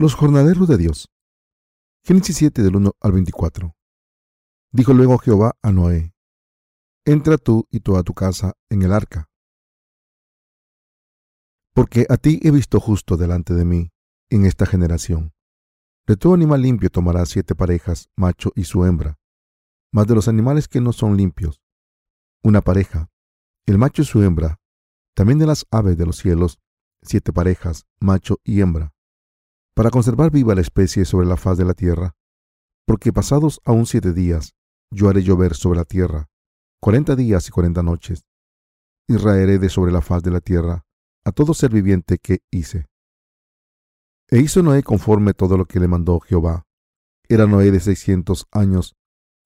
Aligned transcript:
Los 0.00 0.14
jornaleros 0.14 0.66
de 0.66 0.78
Dios. 0.78 1.10
Génesis 2.06 2.34
7 2.38 2.62
del 2.62 2.74
1 2.74 2.92
al 3.02 3.12
24. 3.12 3.76
Dijo 4.72 4.94
luego 4.94 5.18
Jehová 5.18 5.58
a 5.60 5.72
Noé, 5.72 6.14
Entra 7.04 7.36
tú 7.36 7.66
y 7.70 7.80
toda 7.80 8.02
tu 8.02 8.14
casa 8.14 8.54
en 8.70 8.80
el 8.80 8.94
arca, 8.94 9.28
porque 11.74 12.06
a 12.08 12.16
ti 12.16 12.40
he 12.42 12.50
visto 12.50 12.80
justo 12.80 13.18
delante 13.18 13.52
de 13.52 13.66
mí 13.66 13.90
en 14.30 14.46
esta 14.46 14.64
generación. 14.64 15.34
De 16.06 16.16
todo 16.16 16.32
animal 16.32 16.62
limpio 16.62 16.88
tomarás 16.88 17.28
siete 17.28 17.54
parejas, 17.54 18.08
macho 18.16 18.52
y 18.54 18.64
su 18.64 18.86
hembra, 18.86 19.18
mas 19.92 20.06
de 20.06 20.14
los 20.14 20.28
animales 20.28 20.66
que 20.66 20.80
no 20.80 20.94
son 20.94 21.18
limpios, 21.18 21.60
una 22.42 22.62
pareja, 22.62 23.10
el 23.66 23.76
macho 23.76 24.00
y 24.00 24.06
su 24.06 24.22
hembra, 24.22 24.62
también 25.14 25.38
de 25.38 25.44
las 25.44 25.66
aves 25.70 25.98
de 25.98 26.06
los 26.06 26.16
cielos, 26.16 26.58
siete 27.02 27.34
parejas, 27.34 27.84
macho 28.00 28.38
y 28.44 28.62
hembra 28.62 28.94
para 29.80 29.88
conservar 29.88 30.30
viva 30.30 30.54
la 30.54 30.60
especie 30.60 31.06
sobre 31.06 31.26
la 31.26 31.38
faz 31.38 31.56
de 31.56 31.64
la 31.64 31.72
tierra, 31.72 32.14
porque 32.86 33.14
pasados 33.14 33.62
aún 33.64 33.86
siete 33.86 34.12
días, 34.12 34.54
yo 34.90 35.08
haré 35.08 35.22
llover 35.22 35.54
sobre 35.54 35.78
la 35.78 35.86
tierra, 35.86 36.28
cuarenta 36.82 37.16
días 37.16 37.48
y 37.48 37.50
cuarenta 37.50 37.82
noches, 37.82 38.26
y 39.08 39.16
raeré 39.16 39.58
de 39.58 39.70
sobre 39.70 39.90
la 39.90 40.02
faz 40.02 40.22
de 40.22 40.32
la 40.32 40.42
tierra 40.42 40.84
a 41.24 41.32
todo 41.32 41.54
ser 41.54 41.70
viviente 41.70 42.18
que 42.18 42.40
hice. 42.50 42.88
E 44.28 44.40
hizo 44.40 44.62
Noé 44.62 44.82
conforme 44.82 45.32
todo 45.32 45.56
lo 45.56 45.64
que 45.64 45.80
le 45.80 45.88
mandó 45.88 46.20
Jehová. 46.20 46.66
Era 47.26 47.46
Noé 47.46 47.70
de 47.70 47.80
seiscientos 47.80 48.48
años, 48.52 48.96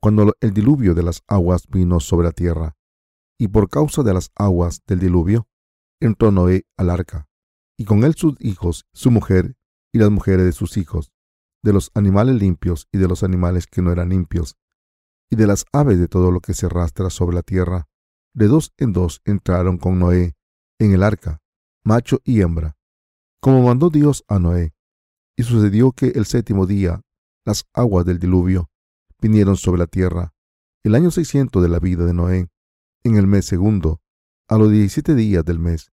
cuando 0.02 0.34
el 0.40 0.52
diluvio 0.52 0.96
de 0.96 1.04
las 1.04 1.22
aguas 1.28 1.68
vino 1.68 2.00
sobre 2.00 2.26
la 2.26 2.32
tierra, 2.32 2.74
y 3.38 3.46
por 3.46 3.68
causa 3.68 4.02
de 4.02 4.14
las 4.14 4.32
aguas 4.34 4.82
del 4.84 4.98
diluvio, 4.98 5.46
entró 6.00 6.32
Noé 6.32 6.66
al 6.76 6.90
arca, 6.90 7.28
y 7.78 7.84
con 7.84 8.02
él 8.02 8.16
sus 8.16 8.34
hijos, 8.40 8.84
su 8.92 9.12
mujer 9.12 9.54
y 9.94 9.98
las 9.98 10.10
mujeres 10.10 10.44
de 10.44 10.50
sus 10.50 10.76
hijos, 10.76 11.12
de 11.62 11.72
los 11.72 11.92
animales 11.94 12.34
limpios 12.34 12.88
y 12.90 12.98
de 12.98 13.06
los 13.06 13.22
animales 13.22 13.68
que 13.68 13.80
no 13.80 13.92
eran 13.92 14.08
limpios, 14.08 14.56
y 15.30 15.36
de 15.36 15.46
las 15.46 15.66
aves 15.72 16.00
de 16.00 16.08
todo 16.08 16.32
lo 16.32 16.40
que 16.40 16.52
se 16.52 16.66
arrastra 16.66 17.10
sobre 17.10 17.36
la 17.36 17.42
tierra. 17.42 17.86
De 18.34 18.48
dos 18.48 18.72
en 18.76 18.92
dos 18.92 19.22
entraron 19.24 19.78
con 19.78 20.00
Noé 20.00 20.34
en 20.80 20.92
el 20.92 21.04
arca, 21.04 21.40
macho 21.84 22.20
y 22.24 22.40
hembra, 22.40 22.76
como 23.40 23.62
mandó 23.62 23.88
Dios 23.88 24.24
a 24.26 24.40
Noé. 24.40 24.74
Y 25.36 25.44
sucedió 25.44 25.92
que 25.92 26.08
el 26.08 26.26
séptimo 26.26 26.66
día 26.66 27.00
las 27.46 27.64
aguas 27.72 28.04
del 28.04 28.18
diluvio 28.18 28.70
vinieron 29.20 29.56
sobre 29.56 29.78
la 29.78 29.86
tierra, 29.86 30.34
el 30.82 30.96
año 30.96 31.12
seiscientos 31.12 31.62
de 31.62 31.68
la 31.68 31.78
vida 31.78 32.04
de 32.04 32.14
Noé, 32.14 32.48
en 33.04 33.16
el 33.16 33.28
mes 33.28 33.44
segundo, 33.44 34.00
a 34.48 34.58
los 34.58 34.72
diecisiete 34.72 35.14
días 35.14 35.44
del 35.44 35.60
mes. 35.60 35.92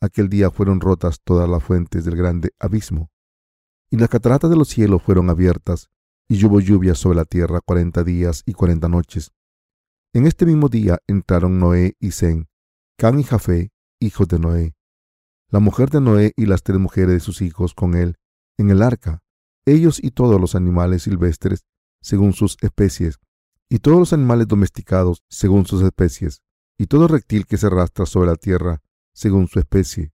Aquel 0.00 0.28
día 0.28 0.52
fueron 0.52 0.80
rotas 0.80 1.20
todas 1.24 1.48
las 1.48 1.64
fuentes 1.64 2.04
del 2.04 2.14
grande 2.14 2.54
abismo 2.60 3.10
y 3.90 3.96
las 3.96 4.08
cataratas 4.08 4.48
de 4.48 4.56
los 4.56 4.68
cielos 4.68 5.02
fueron 5.02 5.30
abiertas, 5.30 5.90
y 6.28 6.44
hubo 6.44 6.60
lluvia 6.60 6.94
sobre 6.94 7.16
la 7.16 7.24
tierra 7.24 7.60
cuarenta 7.60 8.04
días 8.04 8.42
y 8.46 8.52
cuarenta 8.52 8.88
noches. 8.88 9.32
En 10.12 10.26
este 10.26 10.46
mismo 10.46 10.68
día 10.68 10.98
entraron 11.08 11.58
Noé 11.58 11.96
y 11.98 12.12
Zen, 12.12 12.48
Can 12.96 13.18
y 13.18 13.24
Jafé, 13.24 13.72
hijos 14.00 14.28
de 14.28 14.38
Noé, 14.38 14.74
la 15.48 15.58
mujer 15.58 15.90
de 15.90 16.00
Noé 16.00 16.32
y 16.36 16.46
las 16.46 16.62
tres 16.62 16.78
mujeres 16.78 17.14
de 17.14 17.20
sus 17.20 17.42
hijos 17.42 17.74
con 17.74 17.94
él, 17.94 18.16
en 18.56 18.70
el 18.70 18.82
arca, 18.82 19.22
ellos 19.66 19.98
y 20.02 20.12
todos 20.12 20.40
los 20.40 20.54
animales 20.54 21.02
silvestres, 21.02 21.64
según 22.00 22.32
sus 22.32 22.56
especies, 22.60 23.18
y 23.68 23.80
todos 23.80 23.98
los 23.98 24.12
animales 24.12 24.46
domesticados, 24.46 25.24
según 25.28 25.66
sus 25.66 25.82
especies, 25.82 26.42
y 26.78 26.86
todo 26.86 27.08
reptil 27.08 27.46
que 27.46 27.56
se 27.56 27.66
arrastra 27.66 28.06
sobre 28.06 28.30
la 28.30 28.36
tierra, 28.36 28.80
según 29.12 29.48
su 29.48 29.58
especie, 29.58 30.12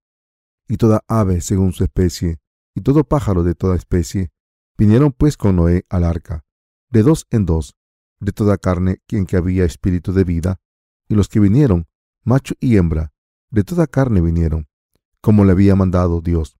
y 0.66 0.78
toda 0.78 1.04
ave 1.06 1.40
según 1.40 1.72
su 1.72 1.84
especie, 1.84 2.38
y 2.76 2.82
todo 2.82 3.04
pájaro 3.04 3.42
de 3.42 3.54
toda 3.54 3.74
especie, 3.74 4.30
vinieron 4.76 5.10
pues 5.10 5.38
con 5.38 5.56
Noé 5.56 5.86
al 5.88 6.04
arca, 6.04 6.44
de 6.90 7.02
dos 7.02 7.26
en 7.30 7.46
dos, 7.46 7.74
de 8.20 8.32
toda 8.32 8.58
carne 8.58 8.98
quien 9.06 9.24
que 9.24 9.38
había 9.38 9.64
espíritu 9.64 10.12
de 10.12 10.24
vida, 10.24 10.60
y 11.08 11.14
los 11.14 11.28
que 11.28 11.40
vinieron, 11.40 11.88
macho 12.22 12.54
y 12.60 12.76
hembra, 12.76 13.14
de 13.50 13.64
toda 13.64 13.86
carne 13.86 14.20
vinieron, 14.20 14.68
como 15.22 15.46
le 15.46 15.52
había 15.52 15.74
mandado 15.74 16.20
Dios. 16.20 16.58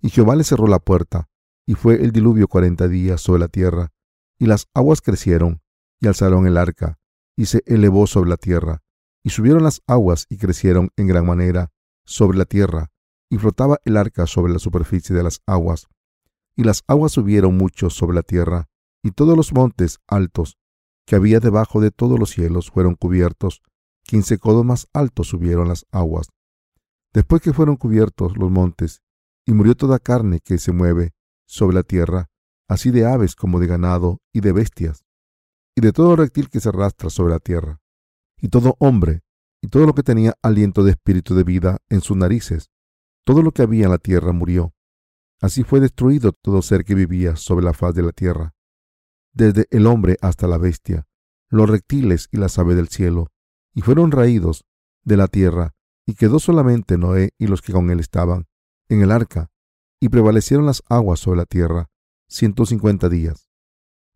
Y 0.00 0.10
Jehová 0.10 0.36
le 0.36 0.44
cerró 0.44 0.68
la 0.68 0.78
puerta, 0.78 1.28
y 1.66 1.74
fue 1.74 1.96
el 1.96 2.12
diluvio 2.12 2.46
cuarenta 2.46 2.86
días 2.86 3.20
sobre 3.20 3.40
la 3.40 3.48
tierra, 3.48 3.92
y 4.38 4.46
las 4.46 4.68
aguas 4.72 5.00
crecieron, 5.00 5.62
y 6.00 6.06
alzaron 6.06 6.46
el 6.46 6.58
arca, 6.58 7.00
y 7.34 7.46
se 7.46 7.64
elevó 7.66 8.06
sobre 8.06 8.30
la 8.30 8.36
tierra, 8.36 8.82
y 9.24 9.30
subieron 9.30 9.64
las 9.64 9.82
aguas 9.88 10.26
y 10.30 10.36
crecieron 10.36 10.90
en 10.96 11.08
gran 11.08 11.26
manera 11.26 11.72
sobre 12.04 12.38
la 12.38 12.44
tierra, 12.44 12.92
y 13.30 13.38
flotaba 13.38 13.78
el 13.84 13.96
arca 13.96 14.26
sobre 14.26 14.52
la 14.52 14.58
superficie 14.58 15.14
de 15.14 15.22
las 15.22 15.40
aguas. 15.46 15.88
Y 16.56 16.64
las 16.64 16.82
aguas 16.86 17.12
subieron 17.12 17.56
mucho 17.56 17.90
sobre 17.90 18.14
la 18.14 18.22
tierra, 18.22 18.68
y 19.02 19.10
todos 19.10 19.36
los 19.36 19.52
montes 19.52 19.98
altos 20.06 20.56
que 21.06 21.16
había 21.16 21.40
debajo 21.40 21.80
de 21.80 21.90
todos 21.90 22.18
los 22.18 22.30
cielos 22.30 22.70
fueron 22.70 22.94
cubiertos. 22.94 23.62
Quince 24.02 24.38
codos 24.38 24.64
más 24.64 24.88
altos 24.92 25.28
subieron 25.28 25.68
las 25.68 25.86
aguas. 25.90 26.28
Después 27.12 27.40
que 27.42 27.52
fueron 27.52 27.76
cubiertos 27.76 28.36
los 28.36 28.50
montes, 28.50 29.02
y 29.46 29.52
murió 29.52 29.76
toda 29.76 29.98
carne 29.98 30.40
que 30.40 30.58
se 30.58 30.72
mueve 30.72 31.14
sobre 31.46 31.76
la 31.76 31.82
tierra, 31.82 32.28
así 32.68 32.90
de 32.90 33.06
aves 33.06 33.36
como 33.36 33.60
de 33.60 33.68
ganado 33.68 34.18
y 34.32 34.40
de 34.40 34.52
bestias, 34.52 35.04
y 35.76 35.80
de 35.80 35.92
todo 35.92 36.16
reptil 36.16 36.50
que 36.50 36.60
se 36.60 36.68
arrastra 36.68 37.10
sobre 37.10 37.34
la 37.34 37.38
tierra, 37.38 37.80
y 38.40 38.48
todo 38.48 38.76
hombre, 38.80 39.22
y 39.62 39.68
todo 39.68 39.86
lo 39.86 39.94
que 39.94 40.02
tenía 40.02 40.34
aliento 40.42 40.82
de 40.84 40.90
espíritu 40.92 41.34
de 41.34 41.44
vida 41.44 41.78
en 41.88 42.00
sus 42.00 42.16
narices, 42.16 42.70
todo 43.26 43.42
lo 43.42 43.50
que 43.50 43.62
había 43.62 43.86
en 43.86 43.90
la 43.90 43.98
tierra 43.98 44.30
murió. 44.30 44.72
Así 45.40 45.64
fue 45.64 45.80
destruido 45.80 46.30
todo 46.30 46.62
ser 46.62 46.84
que 46.84 46.94
vivía 46.94 47.34
sobre 47.34 47.64
la 47.64 47.74
faz 47.74 47.92
de 47.92 48.02
la 48.02 48.12
tierra, 48.12 48.54
desde 49.34 49.66
el 49.70 49.86
hombre 49.86 50.16
hasta 50.22 50.46
la 50.46 50.58
bestia, 50.58 51.08
los 51.50 51.68
reptiles 51.68 52.28
y 52.30 52.36
las 52.36 52.56
aves 52.58 52.76
del 52.76 52.88
cielo, 52.88 53.32
y 53.74 53.82
fueron 53.82 54.12
raídos 54.12 54.64
de 55.02 55.16
la 55.16 55.26
tierra, 55.26 55.74
y 56.06 56.14
quedó 56.14 56.38
solamente 56.38 56.96
Noé 56.96 57.30
y 57.36 57.48
los 57.48 57.62
que 57.62 57.72
con 57.72 57.90
él 57.90 57.98
estaban 57.98 58.46
en 58.88 59.02
el 59.02 59.10
arca, 59.10 59.50
y 60.00 60.08
prevalecieron 60.08 60.64
las 60.64 60.84
aguas 60.88 61.18
sobre 61.18 61.38
la 61.38 61.46
tierra 61.46 61.90
ciento 62.28 62.64
cincuenta 62.64 63.08
días. 63.08 63.50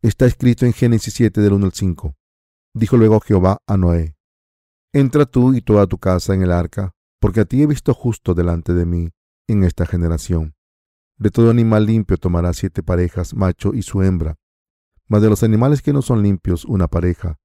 Está 0.02 0.26
escrito 0.26 0.66
en 0.66 0.72
Génesis 0.72 1.14
7 1.14 1.40
del 1.40 1.52
1 1.52 1.66
al 1.66 1.72
5. 1.72 2.16
Dijo 2.74 2.96
luego 2.96 3.20
Jehová 3.20 3.58
a 3.66 3.76
Noé, 3.76 4.16
Entra 4.92 5.26
tú 5.26 5.52
y 5.52 5.62
toda 5.62 5.86
tu 5.86 5.98
casa 5.98 6.32
en 6.34 6.42
el 6.42 6.52
arca, 6.52 6.94
porque 7.20 7.40
a 7.40 7.44
ti 7.44 7.62
he 7.62 7.66
visto 7.66 7.94
justo 7.94 8.34
delante 8.34 8.74
de 8.74 8.86
mí 8.86 9.12
en 9.46 9.64
esta 9.64 9.86
generación. 9.86 10.54
De 11.18 11.30
todo 11.30 11.50
animal 11.50 11.86
limpio 11.86 12.16
tomará 12.16 12.52
siete 12.54 12.82
parejas, 12.82 13.34
macho 13.34 13.74
y 13.74 13.82
su 13.82 14.02
hembra, 14.02 14.38
mas 15.06 15.22
de 15.22 15.28
los 15.28 15.42
animales 15.42 15.82
que 15.82 15.92
no 15.92 16.02
son 16.02 16.22
limpios, 16.22 16.64
una 16.64 16.88
pareja, 16.88 17.38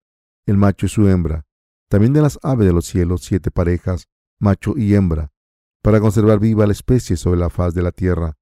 el 0.46 0.58
macho 0.58 0.86
y 0.86 0.90
su 0.90 1.08
hembra, 1.10 1.46
también 1.90 2.14
de 2.14 2.22
las 2.22 2.40
aves 2.42 2.68
de 2.68 2.74
los 2.74 2.86
cielos, 2.86 3.22
siete 3.24 3.52
parejas, 3.52 4.08
macho 4.40 4.76
y 4.78 4.96
hembra, 4.96 5.32
para 5.82 6.00
conservar 6.00 6.40
viva 6.40 6.66
la 6.66 6.72
especie 6.72 7.18
sobre 7.18 7.40
la 7.40 7.50
faz 7.50 7.74
de 7.74 7.82
la 7.82 7.92
tierra. 7.92 8.38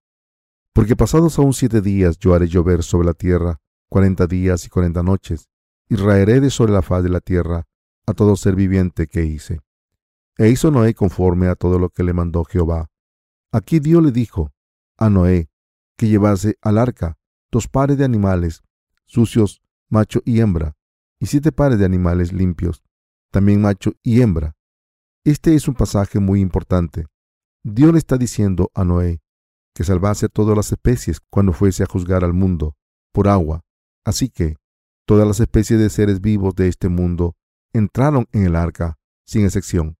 Porque 0.73 0.95
pasados 0.95 1.39
aún 1.39 1.53
siete 1.53 1.81
días 1.81 2.17
yo 2.19 2.35
haré 2.35 2.47
llover 2.47 2.83
sobre 2.83 3.07
la 3.07 3.13
tierra, 3.13 3.59
cuarenta 3.89 4.27
días 4.27 4.65
y 4.65 4.69
cuarenta 4.69 5.03
noches, 5.03 5.49
y 5.89 5.95
raeré 5.95 6.39
de 6.39 6.49
sobre 6.49 6.73
la 6.73 6.81
faz 6.81 7.03
de 7.03 7.09
la 7.09 7.19
tierra 7.19 7.65
a 8.05 8.13
todo 8.13 8.35
ser 8.35 8.55
viviente 8.55 9.07
que 9.07 9.23
hice. 9.23 9.61
E 10.37 10.49
hizo 10.49 10.71
Noé 10.71 10.93
conforme 10.93 11.47
a 11.47 11.55
todo 11.55 11.79
lo 11.79 11.89
que 11.89 12.03
le 12.03 12.13
mandó 12.13 12.43
Jehová. 12.43 12.89
Aquí 13.51 13.79
Dios 13.79 14.03
le 14.03 14.11
dijo 14.11 14.51
a 14.97 15.09
Noé 15.09 15.49
que 15.97 16.07
llevase 16.07 16.57
al 16.61 16.77
arca 16.77 17.17
dos 17.51 17.67
pares 17.67 17.97
de 17.97 18.05
animales 18.05 18.63
sucios, 19.05 19.61
macho 19.89 20.21
y 20.25 20.39
hembra, 20.39 20.75
y 21.19 21.27
siete 21.27 21.51
pares 21.51 21.77
de 21.77 21.85
animales 21.85 22.33
limpios, 22.33 22.83
también 23.31 23.61
macho 23.61 23.93
y 24.01 24.21
hembra. 24.21 24.55
Este 25.23 25.53
es 25.53 25.67
un 25.67 25.75
pasaje 25.75 26.19
muy 26.19 26.41
importante. 26.41 27.05
Dios 27.63 27.91
le 27.93 27.99
está 27.99 28.17
diciendo 28.17 28.71
a 28.73 28.83
Noé 28.83 29.21
que 29.75 29.83
salvase 29.83 30.25
a 30.25 30.29
todas 30.29 30.57
las 30.57 30.71
especies 30.71 31.19
cuando 31.29 31.53
fuese 31.53 31.83
a 31.83 31.85
juzgar 31.85 32.23
al 32.23 32.33
mundo 32.33 32.75
por 33.11 33.27
agua. 33.27 33.61
Así 34.03 34.29
que 34.29 34.57
todas 35.05 35.27
las 35.27 35.39
especies 35.39 35.79
de 35.79 35.89
seres 35.89 36.19
vivos 36.19 36.55
de 36.55 36.67
este 36.67 36.89
mundo 36.89 37.35
entraron 37.71 38.27
en 38.31 38.45
el 38.45 38.55
arca, 38.55 38.97
sin 39.25 39.45
excepción. 39.45 39.95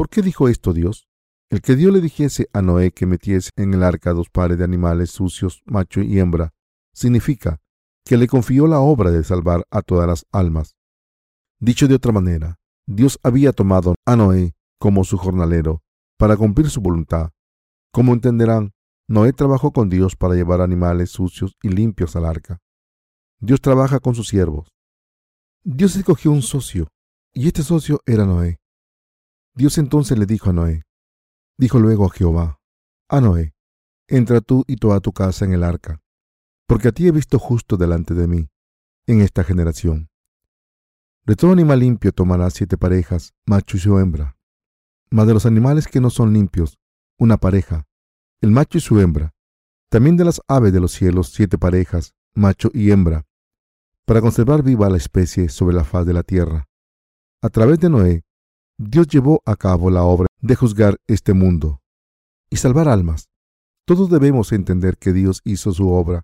¿Por 0.00 0.08
qué 0.08 0.22
dijo 0.22 0.48
esto 0.48 0.72
Dios? 0.72 1.10
El 1.50 1.60
que 1.60 1.76
Dios 1.76 1.92
le 1.92 2.00
dijese 2.00 2.48
a 2.54 2.62
Noé 2.62 2.90
que 2.90 3.04
metiese 3.04 3.50
en 3.56 3.74
el 3.74 3.82
arca 3.82 4.14
dos 4.14 4.30
pares 4.30 4.56
de 4.56 4.64
animales 4.64 5.10
sucios, 5.10 5.60
macho 5.66 6.00
y 6.00 6.18
hembra, 6.18 6.54
significa 6.94 7.60
que 8.06 8.16
le 8.16 8.26
confió 8.26 8.66
la 8.66 8.80
obra 8.80 9.10
de 9.10 9.22
salvar 9.22 9.66
a 9.70 9.82
todas 9.82 10.08
las 10.08 10.24
almas. 10.32 10.74
Dicho 11.58 11.86
de 11.86 11.96
otra 11.96 12.12
manera, 12.12 12.56
Dios 12.86 13.20
había 13.22 13.52
tomado 13.52 13.94
a 14.06 14.16
Noé 14.16 14.54
como 14.78 15.04
su 15.04 15.18
jornalero 15.18 15.82
para 16.16 16.34
cumplir 16.34 16.70
su 16.70 16.80
voluntad. 16.80 17.32
Como 17.92 18.14
entenderán, 18.14 18.72
Noé 19.06 19.34
trabajó 19.34 19.70
con 19.70 19.90
Dios 19.90 20.16
para 20.16 20.34
llevar 20.34 20.62
animales 20.62 21.10
sucios 21.10 21.58
y 21.62 21.68
limpios 21.68 22.16
al 22.16 22.24
arca. 22.24 22.62
Dios 23.38 23.60
trabaja 23.60 24.00
con 24.00 24.14
sus 24.14 24.28
siervos. 24.28 24.72
Dios 25.62 25.94
escogió 25.94 26.30
un 26.30 26.40
socio, 26.40 26.88
y 27.34 27.48
este 27.48 27.62
socio 27.62 28.00
era 28.06 28.24
Noé. 28.24 28.59
Dios 29.54 29.78
entonces 29.78 30.18
le 30.18 30.26
dijo 30.26 30.50
a 30.50 30.52
Noé, 30.52 30.82
dijo 31.58 31.78
luego 31.78 32.06
a 32.06 32.10
Jehová, 32.10 32.60
a 33.08 33.20
Noé, 33.20 33.54
entra 34.08 34.40
tú 34.40 34.64
y 34.66 34.76
toda 34.76 35.00
tu 35.00 35.12
casa 35.12 35.44
en 35.44 35.52
el 35.52 35.64
arca, 35.64 36.00
porque 36.66 36.88
a 36.88 36.92
ti 36.92 37.06
he 37.06 37.12
visto 37.12 37.38
justo 37.38 37.76
delante 37.76 38.14
de 38.14 38.26
mí, 38.26 38.48
en 39.06 39.20
esta 39.20 39.44
generación. 39.44 40.08
De 41.26 41.36
todo 41.36 41.52
animal 41.52 41.80
limpio 41.80 42.12
tomarás 42.12 42.54
siete 42.54 42.78
parejas, 42.78 43.34
macho 43.46 43.76
y 43.76 43.80
su 43.80 43.98
hembra. 43.98 44.36
Mas 45.10 45.26
de 45.26 45.34
los 45.34 45.46
animales 45.46 45.86
que 45.86 46.00
no 46.00 46.10
son 46.10 46.32
limpios, 46.32 46.78
una 47.18 47.36
pareja, 47.36 47.86
el 48.40 48.50
macho 48.50 48.78
y 48.78 48.80
su 48.80 49.00
hembra. 49.00 49.34
También 49.90 50.16
de 50.16 50.24
las 50.24 50.40
aves 50.48 50.72
de 50.72 50.80
los 50.80 50.92
cielos, 50.92 51.30
siete 51.32 51.58
parejas, 51.58 52.14
macho 52.34 52.70
y 52.72 52.92
hembra, 52.92 53.26
para 54.06 54.20
conservar 54.20 54.62
viva 54.62 54.88
la 54.88 54.96
especie 54.96 55.48
sobre 55.48 55.74
la 55.74 55.84
faz 55.84 56.06
de 56.06 56.12
la 56.12 56.22
tierra. 56.22 56.68
A 57.42 57.48
través 57.48 57.80
de 57.80 57.90
Noé, 57.90 58.24
Dios 58.82 59.08
llevó 59.08 59.42
a 59.44 59.56
cabo 59.56 59.90
la 59.90 60.04
obra 60.04 60.26
de 60.40 60.56
juzgar 60.56 60.96
este 61.06 61.34
mundo 61.34 61.82
y 62.48 62.56
salvar 62.56 62.88
almas. 62.88 63.28
Todos 63.84 64.08
debemos 64.08 64.52
entender 64.52 64.96
que 64.96 65.12
Dios 65.12 65.42
hizo 65.44 65.72
su 65.74 65.90
obra 65.90 66.22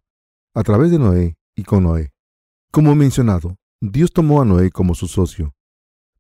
a 0.55 0.63
través 0.63 0.91
de 0.91 0.99
Noé 0.99 1.37
y 1.55 1.65
con 1.65 1.83
Noé. 1.83 2.15
Como 2.73 2.95
mencionado, 2.95 3.57
Dios 3.83 4.11
tomó 4.11 4.41
a 4.41 4.47
Noé 4.47 4.71
como 4.71 4.95
su 4.95 5.07
socio. 5.07 5.55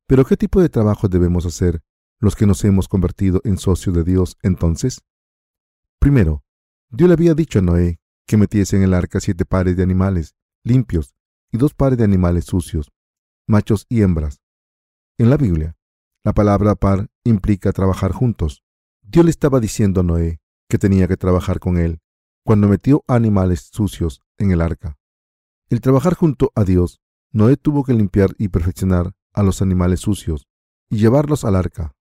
Pero 0.06 0.26
¿qué 0.26 0.36
tipo 0.36 0.60
de 0.60 0.68
trabajo 0.68 1.08
debemos 1.08 1.46
hacer 1.46 1.80
los 2.20 2.36
que 2.36 2.44
nos 2.44 2.62
hemos 2.64 2.86
convertido 2.86 3.40
en 3.44 3.56
socios 3.56 3.94
de 3.94 4.04
Dios 4.04 4.36
entonces? 4.42 5.00
Primero, 5.98 6.44
Dios 6.90 7.08
le 7.08 7.14
había 7.14 7.32
dicho 7.32 7.60
a 7.60 7.62
Noé 7.62 7.98
que 8.26 8.36
metiese 8.36 8.76
en 8.76 8.82
el 8.82 8.92
arca 8.92 9.20
siete 9.20 9.46
pares 9.46 9.78
de 9.78 9.84
animales 9.84 10.34
limpios 10.64 11.14
y 11.50 11.56
dos 11.56 11.72
pares 11.72 11.96
de 11.96 12.04
animales 12.04 12.44
sucios, 12.44 12.92
machos 13.46 13.86
y 13.88 14.02
hembras. 14.02 14.42
En 15.16 15.30
la 15.30 15.38
Biblia, 15.38 15.75
la 16.26 16.32
palabra 16.32 16.74
par 16.74 17.06
implica 17.22 17.70
trabajar 17.70 18.10
juntos. 18.10 18.64
Dios 19.00 19.24
le 19.24 19.30
estaba 19.30 19.60
diciendo 19.60 20.00
a 20.00 20.02
Noé 20.02 20.40
que 20.68 20.76
tenía 20.76 21.06
que 21.06 21.16
trabajar 21.16 21.60
con 21.60 21.76
él 21.76 22.00
cuando 22.44 22.66
metió 22.66 23.04
animales 23.06 23.70
sucios 23.72 24.22
en 24.36 24.50
el 24.50 24.60
arca. 24.60 24.98
El 25.70 25.80
trabajar 25.80 26.14
junto 26.14 26.50
a 26.56 26.64
Dios, 26.64 27.00
Noé 27.30 27.56
tuvo 27.56 27.84
que 27.84 27.94
limpiar 27.94 28.30
y 28.38 28.48
perfeccionar 28.48 29.12
a 29.34 29.44
los 29.44 29.62
animales 29.62 30.00
sucios 30.00 30.48
y 30.90 30.96
llevarlos 30.96 31.44
al 31.44 31.54
arca. 31.54 31.94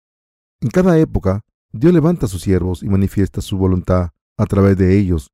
En 0.62 0.70
cada 0.70 0.98
época, 1.00 1.42
Dios 1.74 1.92
levanta 1.92 2.28
a 2.28 2.30
sus 2.30 2.44
siervos 2.44 2.82
y 2.82 2.88
manifiesta 2.88 3.42
su 3.42 3.58
voluntad 3.58 4.12
a 4.38 4.46
través 4.46 4.78
de 4.78 4.98
ellos, 4.98 5.32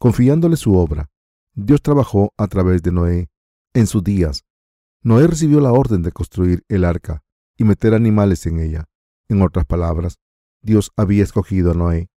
confiándole 0.00 0.56
su 0.56 0.74
obra. 0.74 1.10
Dios 1.54 1.80
trabajó 1.80 2.34
a 2.36 2.48
través 2.48 2.82
de 2.82 2.90
Noé 2.90 3.30
en 3.72 3.86
sus 3.86 4.02
días. 4.02 4.42
Noé 5.00 5.28
recibió 5.28 5.60
la 5.60 5.70
orden 5.70 6.02
de 6.02 6.10
construir 6.10 6.64
el 6.66 6.84
arca 6.84 7.22
y 7.62 7.64
meter 7.64 7.94
animales 7.94 8.44
en 8.46 8.58
ella. 8.58 8.88
En 9.28 9.40
otras 9.40 9.64
palabras, 9.64 10.18
Dios 10.60 10.90
había 10.96 11.22
escogido 11.22 11.70
a 11.70 11.74
Noé 11.74 12.10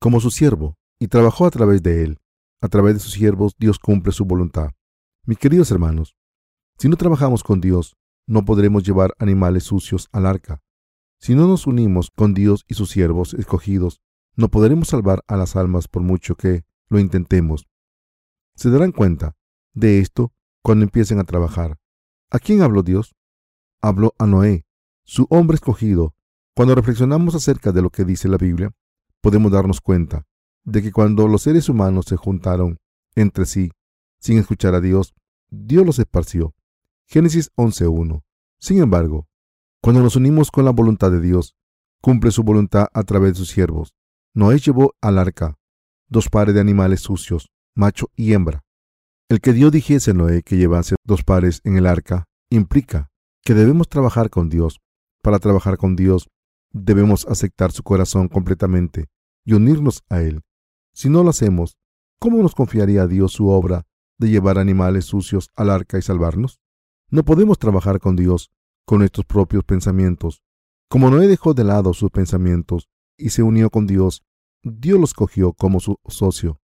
como 0.00 0.20
su 0.20 0.30
siervo 0.30 0.76
y 1.00 1.08
trabajó 1.08 1.46
a 1.46 1.50
través 1.50 1.82
de 1.82 2.04
él. 2.04 2.18
A 2.60 2.68
través 2.68 2.94
de 2.94 3.00
sus 3.00 3.12
siervos 3.12 3.54
Dios 3.58 3.78
cumple 3.78 4.12
su 4.12 4.24
voluntad. 4.24 4.70
Mis 5.24 5.38
queridos 5.38 5.70
hermanos, 5.70 6.16
si 6.78 6.88
no 6.88 6.96
trabajamos 6.96 7.42
con 7.42 7.60
Dios, 7.60 7.96
no 8.26 8.44
podremos 8.44 8.84
llevar 8.84 9.14
animales 9.18 9.64
sucios 9.64 10.08
al 10.12 10.26
arca. 10.26 10.62
Si 11.20 11.34
no 11.34 11.48
nos 11.48 11.66
unimos 11.66 12.10
con 12.14 12.34
Dios 12.34 12.64
y 12.68 12.74
sus 12.74 12.90
siervos 12.90 13.34
escogidos, 13.34 14.00
no 14.36 14.48
podremos 14.48 14.88
salvar 14.88 15.24
a 15.26 15.36
las 15.36 15.56
almas 15.56 15.88
por 15.88 16.02
mucho 16.02 16.36
que 16.36 16.64
lo 16.88 17.00
intentemos. 17.00 17.66
Se 18.54 18.70
darán 18.70 18.92
cuenta 18.92 19.36
de 19.72 19.98
esto 19.98 20.32
cuando 20.62 20.84
empiecen 20.84 21.18
a 21.18 21.24
trabajar. 21.24 21.78
¿A 22.30 22.38
quién 22.38 22.62
habló 22.62 22.82
Dios? 22.82 23.16
Habló 23.80 24.14
a 24.18 24.26
Noé, 24.26 24.64
su 25.08 25.26
hombre 25.30 25.54
escogido. 25.54 26.14
Cuando 26.54 26.74
reflexionamos 26.74 27.34
acerca 27.34 27.72
de 27.72 27.80
lo 27.80 27.88
que 27.88 28.04
dice 28.04 28.28
la 28.28 28.36
Biblia, 28.36 28.72
podemos 29.22 29.50
darnos 29.50 29.80
cuenta 29.80 30.26
de 30.64 30.82
que 30.82 30.92
cuando 30.92 31.26
los 31.28 31.42
seres 31.42 31.70
humanos 31.70 32.04
se 32.06 32.16
juntaron 32.16 32.78
entre 33.14 33.46
sí 33.46 33.72
sin 34.20 34.36
escuchar 34.36 34.74
a 34.74 34.82
Dios, 34.82 35.14
Dios 35.48 35.86
los 35.86 35.98
esparció. 35.98 36.54
Génesis 37.06 37.50
11.1. 37.56 38.22
Sin 38.60 38.82
embargo, 38.82 39.26
cuando 39.80 40.02
nos 40.02 40.14
unimos 40.14 40.50
con 40.50 40.66
la 40.66 40.72
voluntad 40.72 41.10
de 41.10 41.22
Dios, 41.22 41.56
cumple 42.02 42.30
su 42.30 42.42
voluntad 42.42 42.88
a 42.92 43.02
través 43.04 43.32
de 43.32 43.38
sus 43.38 43.48
siervos. 43.48 43.94
Noé 44.34 44.58
llevó 44.58 44.94
al 45.00 45.18
arca 45.18 45.56
dos 46.08 46.28
pares 46.28 46.54
de 46.54 46.60
animales 46.60 47.00
sucios, 47.00 47.48
macho 47.74 48.10
y 48.14 48.34
hembra. 48.34 48.62
El 49.30 49.40
que 49.40 49.54
Dios 49.54 49.72
dijese 49.72 50.10
a 50.10 50.14
Noé 50.14 50.42
que 50.42 50.58
llevase 50.58 50.96
dos 51.02 51.24
pares 51.24 51.62
en 51.64 51.78
el 51.78 51.86
arca 51.86 52.26
implica 52.50 53.10
que 53.42 53.54
debemos 53.54 53.88
trabajar 53.88 54.28
con 54.28 54.50
Dios. 54.50 54.82
Para 55.22 55.38
trabajar 55.38 55.76
con 55.76 55.96
Dios, 55.96 56.28
debemos 56.72 57.26
aceptar 57.26 57.72
su 57.72 57.82
corazón 57.82 58.28
completamente 58.28 59.06
y 59.44 59.54
unirnos 59.54 60.02
a 60.08 60.20
Él. 60.20 60.42
Si 60.92 61.08
no 61.08 61.22
lo 61.22 61.30
hacemos, 61.30 61.76
¿cómo 62.18 62.38
nos 62.42 62.54
confiaría 62.54 63.06
Dios 63.06 63.32
su 63.32 63.48
obra 63.48 63.86
de 64.18 64.28
llevar 64.30 64.58
animales 64.58 65.06
sucios 65.06 65.50
al 65.54 65.70
arca 65.70 65.98
y 65.98 66.02
salvarnos? 66.02 66.60
No 67.10 67.24
podemos 67.24 67.58
trabajar 67.58 68.00
con 68.00 68.16
Dios 68.16 68.50
con 68.84 68.98
nuestros 69.00 69.26
propios 69.26 69.64
pensamientos. 69.64 70.42
Como 70.88 71.10
Noé 71.10 71.28
dejó 71.28 71.54
de 71.54 71.64
lado 71.64 71.92
sus 71.92 72.10
pensamientos 72.10 72.88
y 73.16 73.30
se 73.30 73.42
unió 73.42 73.70
con 73.70 73.86
Dios, 73.86 74.22
Dios 74.62 74.98
los 74.98 75.14
cogió 75.14 75.52
como 75.52 75.80
su 75.80 75.98
socio. 76.08 76.60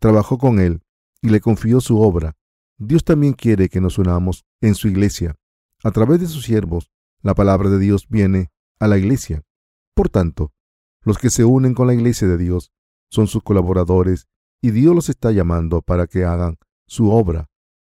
Trabajó 0.00 0.38
con 0.38 0.60
Él 0.60 0.82
y 1.22 1.30
le 1.30 1.40
confió 1.40 1.80
su 1.80 2.00
obra. 2.00 2.36
Dios 2.78 3.04
también 3.04 3.32
quiere 3.32 3.68
que 3.68 3.80
nos 3.80 3.98
unamos 3.98 4.44
en 4.60 4.74
su 4.74 4.88
iglesia. 4.88 5.36
A 5.82 5.90
través 5.90 6.20
de 6.20 6.26
sus 6.26 6.44
siervos, 6.44 6.90
la 7.24 7.34
palabra 7.34 7.70
de 7.70 7.78
Dios 7.78 8.06
viene 8.08 8.50
a 8.78 8.86
la 8.86 8.98
iglesia. 8.98 9.42
Por 9.94 10.10
tanto, 10.10 10.52
los 11.02 11.16
que 11.18 11.30
se 11.30 11.44
unen 11.44 11.74
con 11.74 11.86
la 11.86 11.94
iglesia 11.94 12.28
de 12.28 12.36
Dios 12.36 12.70
son 13.10 13.26
sus 13.26 13.42
colaboradores 13.42 14.28
y 14.62 14.70
Dios 14.70 14.94
los 14.94 15.08
está 15.08 15.32
llamando 15.32 15.80
para 15.80 16.06
que 16.06 16.24
hagan 16.24 16.58
su 16.86 17.10
obra. 17.10 17.48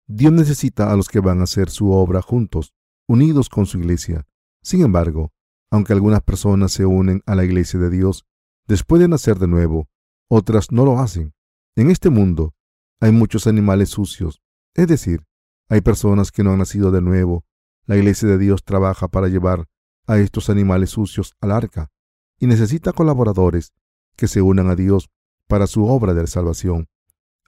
Dios 0.06 0.32
necesita 0.32 0.92
a 0.92 0.96
los 0.96 1.08
que 1.08 1.18
van 1.18 1.40
a 1.40 1.44
hacer 1.44 1.70
su 1.70 1.90
obra 1.90 2.22
juntos, 2.22 2.72
unidos 3.08 3.48
con 3.48 3.66
su 3.66 3.78
iglesia. 3.78 4.26
Sin 4.62 4.82
embargo, 4.82 5.32
aunque 5.72 5.92
algunas 5.92 6.22
personas 6.22 6.70
se 6.70 6.86
unen 6.86 7.22
a 7.26 7.34
la 7.34 7.44
iglesia 7.44 7.80
de 7.80 7.90
Dios 7.90 8.24
después 8.68 9.00
de 9.00 9.08
nacer 9.08 9.40
de 9.40 9.48
nuevo, 9.48 9.88
otras 10.28 10.70
no 10.70 10.84
lo 10.84 11.00
hacen. 11.00 11.34
En 11.74 11.90
este 11.90 12.10
mundo, 12.10 12.54
hay 13.00 13.10
muchos 13.10 13.48
animales 13.48 13.90
sucios, 13.90 14.40
es 14.74 14.86
decir, 14.86 15.26
hay 15.68 15.80
personas 15.80 16.30
que 16.30 16.44
no 16.44 16.52
han 16.52 16.58
nacido 16.58 16.92
de 16.92 17.02
nuevo. 17.02 17.44
La 17.86 17.96
iglesia 17.96 18.28
de 18.28 18.38
Dios 18.38 18.64
trabaja 18.64 19.08
para 19.08 19.28
llevar 19.28 19.68
a 20.06 20.18
estos 20.18 20.50
animales 20.50 20.90
sucios 20.90 21.34
al 21.40 21.52
arca 21.52 21.90
y 22.38 22.46
necesita 22.46 22.92
colaboradores 22.92 23.72
que 24.16 24.28
se 24.28 24.42
unan 24.42 24.68
a 24.68 24.76
Dios 24.76 25.08
para 25.46 25.66
su 25.66 25.86
obra 25.86 26.12
de 26.12 26.26
salvación. 26.26 26.88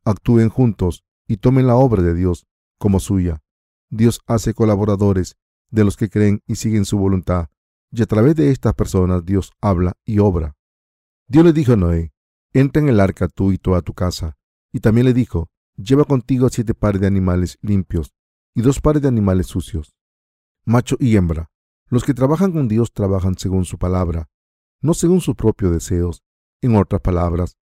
Actúen 0.05 0.49
juntos 0.49 1.05
y 1.27 1.39
tomen 1.39 1.67
la 1.67 1.75
obra 1.75 2.03
de 2.03 2.15
Dios 2.15 2.47
como 2.79 3.01
suya. 3.01 3.43
Dios 3.91 4.21
hace 4.27 4.55
colaboradores 4.55 5.37
de 5.71 5.85
los 5.85 5.97
que 5.97 6.09
creen 6.09 6.43
y 6.47 6.55
siguen 6.55 6.85
su 6.85 6.99
voluntad, 6.99 7.49
y 7.91 8.03
a 8.03 8.07
través 8.07 8.37
de 8.37 8.51
estas 8.51 8.75
personas 8.75 9.25
Dios 9.25 9.53
habla 9.61 9.95
y 10.05 10.21
obra. 10.21 10.57
Dios 11.27 11.45
le 11.45 11.53
dijo 11.53 11.73
a 11.73 11.77
Noé, 11.77 12.13
entra 12.53 12.81
en 12.81 12.89
el 12.89 13.01
arca 13.01 13.29
tú 13.29 13.53
y 13.53 13.59
toda 13.59 13.83
tu 13.83 13.93
casa, 13.93 14.39
y 14.73 14.81
también 14.81 15.07
le 15.07 15.15
dijo, 15.15 15.51
lleva 15.77 16.05
contigo 16.05 16.49
siete 16.49 16.75
pares 16.75 17.01
de 17.01 17.07
animales 17.07 17.59
limpios 17.61 18.15
y 18.55 18.63
dos 18.63 18.81
pares 18.81 19.03
de 19.03 19.09
animales 19.09 19.47
sucios, 19.47 19.98
macho 20.69 20.97
y 21.01 21.17
hembra. 21.17 21.51
Los 21.89 22.05
que 22.05 22.15
trabajan 22.15 22.53
con 22.53 22.69
Dios 22.69 22.93
trabajan 22.93 23.37
según 23.37 23.65
su 23.65 23.79
palabra, 23.79 24.29
no 24.81 24.95
según 24.95 25.21
sus 25.21 25.35
propios 25.35 25.73
deseos. 25.73 26.23
En 26.61 26.77
otras 26.77 27.01
palabras, 27.01 27.57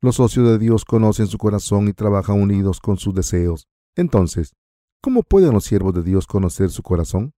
los 0.00 0.16
socios 0.16 0.46
de 0.48 0.58
Dios 0.58 0.84
conocen 0.84 1.26
su 1.26 1.38
corazón 1.38 1.88
y 1.88 1.92
trabajan 1.92 2.40
unidos 2.40 2.80
con 2.80 2.98
sus 2.98 3.14
deseos. 3.14 3.68
Entonces, 3.96 4.54
¿cómo 5.00 5.22
pueden 5.22 5.52
los 5.52 5.64
siervos 5.64 5.94
de 5.94 6.02
Dios 6.02 6.26
conocer 6.26 6.70
su 6.70 6.82
corazón? 6.82 7.32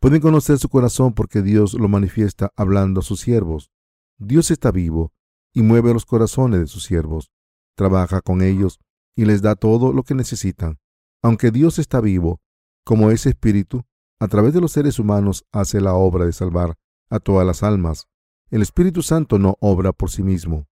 Pueden 0.00 0.20
conocer 0.20 0.58
su 0.58 0.68
corazón 0.68 1.12
porque 1.12 1.42
Dios 1.42 1.74
lo 1.74 1.88
manifiesta 1.88 2.50
hablando 2.56 3.00
a 3.00 3.02
sus 3.04 3.20
siervos. 3.20 3.70
Dios 4.18 4.50
está 4.50 4.70
vivo 4.70 5.12
y 5.52 5.62
mueve 5.62 5.92
los 5.92 6.06
corazones 6.06 6.60
de 6.60 6.66
sus 6.66 6.84
siervos 6.84 7.30
trabaja 7.74 8.20
con 8.20 8.42
ellos 8.42 8.80
y 9.16 9.24
les 9.24 9.42
da 9.42 9.54
todo 9.54 9.92
lo 9.92 10.02
que 10.02 10.14
necesitan. 10.14 10.78
Aunque 11.22 11.50
Dios 11.50 11.78
está 11.78 12.00
vivo, 12.00 12.40
como 12.84 13.10
ese 13.10 13.30
espíritu, 13.30 13.84
a 14.20 14.28
través 14.28 14.54
de 14.54 14.60
los 14.60 14.72
seres 14.72 14.98
humanos 14.98 15.44
hace 15.52 15.80
la 15.80 15.94
obra 15.94 16.24
de 16.24 16.32
salvar 16.32 16.74
a 17.10 17.20
todas 17.20 17.46
las 17.46 17.62
almas. 17.62 18.08
El 18.50 18.62
Espíritu 18.62 19.02
Santo 19.02 19.38
no 19.38 19.56
obra 19.60 19.92
por 19.92 20.10
sí 20.10 20.22
mismo. 20.22 20.66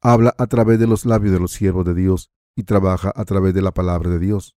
Habla 0.00 0.34
a 0.38 0.46
través 0.46 0.78
de 0.78 0.86
los 0.86 1.04
labios 1.04 1.32
de 1.32 1.40
los 1.40 1.52
siervos 1.52 1.84
de 1.84 1.94
Dios 1.94 2.30
y 2.56 2.64
trabaja 2.64 3.12
a 3.14 3.24
través 3.24 3.54
de 3.54 3.62
la 3.62 3.72
palabra 3.72 4.10
de 4.10 4.18
Dios. 4.18 4.56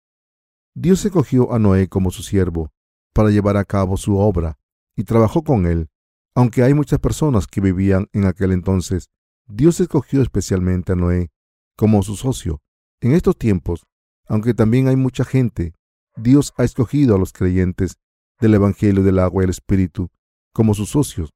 Dios 0.74 1.05
escogió 1.05 1.53
a 1.53 1.60
Noé 1.60 1.88
como 1.88 2.12
su 2.12 2.24
siervo 2.24 2.72
para 3.13 3.29
llevar 3.29 3.57
a 3.57 3.65
cabo 3.65 3.95
su 3.98 4.17
obra 4.17 4.57
y 4.95 5.03
trabajó 5.03 5.43
con 5.43 5.65
él. 5.65 5.89
Aunque 6.34 6.63
hay 6.63 6.74
muchas 6.74 7.00
personas 7.00 7.48
que 7.48 7.62
vivían 7.62 8.07
en 8.12 8.25
aquel 8.25 8.51
entonces, 8.51 9.10
Dios 9.48 9.79
escogió 9.79 10.22
especialmente 10.22 10.93
a 10.93 10.95
Noé 10.95 11.31
como 11.77 12.03
su 12.03 12.15
socio. 12.15 12.62
En 13.00 13.13
estos 13.13 13.38
tiempos, 13.38 13.86
aunque 14.27 14.53
también 14.53 14.88
hay 14.88 14.95
mucha 14.95 15.24
gente, 15.24 15.74
Dios 16.17 16.53
ha 16.57 16.63
escogido 16.63 17.15
a 17.15 17.19
los 17.19 17.31
creyentes 17.31 17.98
del 18.39 18.54
Evangelio 18.54 19.04
del 19.04 19.20
agua 19.20 19.44
y 19.44 19.46
el 19.46 19.50
Espíritu 19.50 20.10
como 20.54 20.74
sus 20.74 20.89
socios. 20.89 21.34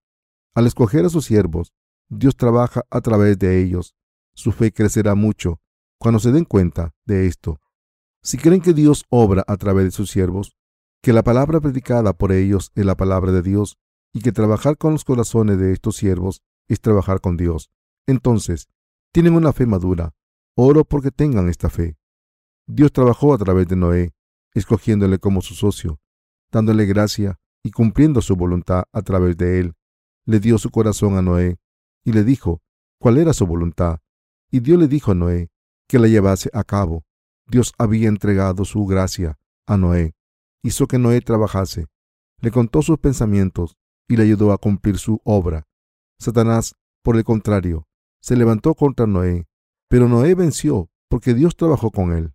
Al 0.56 0.68
escoger 0.68 1.06
a 1.06 1.10
sus 1.10 1.26
siervos, 1.26 1.74
Dios 2.10 2.36
trabaja 2.36 2.84
a 2.90 3.02
través 3.02 3.38
de 3.38 3.62
ellos. 3.62 3.96
su 4.34 4.54
fe 4.54 4.72
crecerá 4.72 5.16
mucho 5.16 5.60
cuando 6.00 6.20
se 6.20 6.32
den 6.32 6.46
cuenta 6.46 6.94
de 7.06 7.28
esto. 7.28 7.60
Si 8.24 8.38
creen 8.38 8.62
que 8.62 8.74
Dios 8.74 9.04
obra 9.10 9.44
a 9.48 9.58
través 9.58 9.86
de 9.86 9.92
sus 9.92 10.10
siervos, 10.10 10.56
que 11.02 11.12
la 11.12 11.24
palabra 11.24 11.60
predicada 11.60 12.14
por 12.14 12.32
ellos 12.32 12.72
es 12.76 12.86
la 12.86 12.96
palabra 12.96 13.34
de 13.34 13.42
Dios 13.42 13.78
y 14.14 14.22
que 14.22 14.32
trabajar 14.32 14.78
con 14.78 14.94
los 14.94 15.04
corazones 15.04 15.60
de 15.60 15.74
estos 15.74 15.98
siervos 15.98 16.42
es 16.70 16.80
trabajar 16.80 17.20
con 17.20 17.36
Dios, 17.36 17.70
entonces 18.08 18.70
tienen 19.12 19.36
una 19.36 19.54
fe 19.54 19.66
madura. 19.66 20.14
Oro 20.56 20.84
porque 20.84 21.12
tengan 21.12 21.50
esta 21.50 21.70
fe. 21.70 21.98
Dios 22.68 22.92
trabajó 22.92 23.34
a 23.34 23.38
través 23.38 23.68
de 23.68 23.76
Noé, 23.76 24.14
escogiéndole 24.54 25.20
como 25.20 25.42
su 25.42 25.54
socio, 25.54 26.00
dándole 26.52 26.86
gracia 26.86 27.40
y 27.64 27.72
cumpliendo 27.72 28.22
su 28.22 28.36
voluntad 28.36 28.84
a 28.92 29.02
través 29.02 29.38
de 29.38 29.60
él. 29.60 29.76
Le 30.26 30.40
dio 30.40 30.58
su 30.58 30.70
corazón 30.70 31.18
a 31.18 31.22
Noé 31.22 31.58
y 32.04 32.14
le 32.14 32.24
dijo 32.24 32.62
cuál 33.00 33.18
era 33.18 33.34
su 33.34 33.46
voluntad. 33.46 34.00
Y 34.52 34.60
Dios 34.60 34.80
le 34.80 34.88
dijo 34.88 35.12
a 35.12 35.16
Noé 35.16 35.50
que 35.88 36.00
la 36.00 36.08
llevase 36.08 36.50
a 36.54 36.64
cabo. 36.64 37.04
Dios 37.48 37.74
había 37.78 38.08
entregado 38.08 38.66
su 38.66 38.86
gracia 38.86 39.38
a 39.66 39.78
Noé 39.78 40.14
hizo 40.62 40.88
que 40.88 41.00
Noé 41.00 41.22
trabajase, 41.22 41.88
le 42.42 42.52
contó 42.52 42.82
sus 42.82 43.00
pensamientos 43.00 43.78
y 44.08 44.18
le 44.18 44.24
ayudó 44.24 44.52
a 44.52 44.58
cumplir 44.58 44.98
su 44.98 45.22
obra. 45.24 45.68
Satanás, 46.20 46.76
por 47.04 47.16
el 47.16 47.24
contrario, 47.24 47.88
se 48.22 48.36
levantó 48.36 48.76
contra 48.76 49.08
Noé, 49.08 49.48
pero 49.88 50.08
Noé 50.08 50.36
venció 50.36 50.90
porque 51.10 51.34
Dios 51.34 51.56
trabajó 51.56 51.92
con 51.92 52.12
él. 52.12 52.34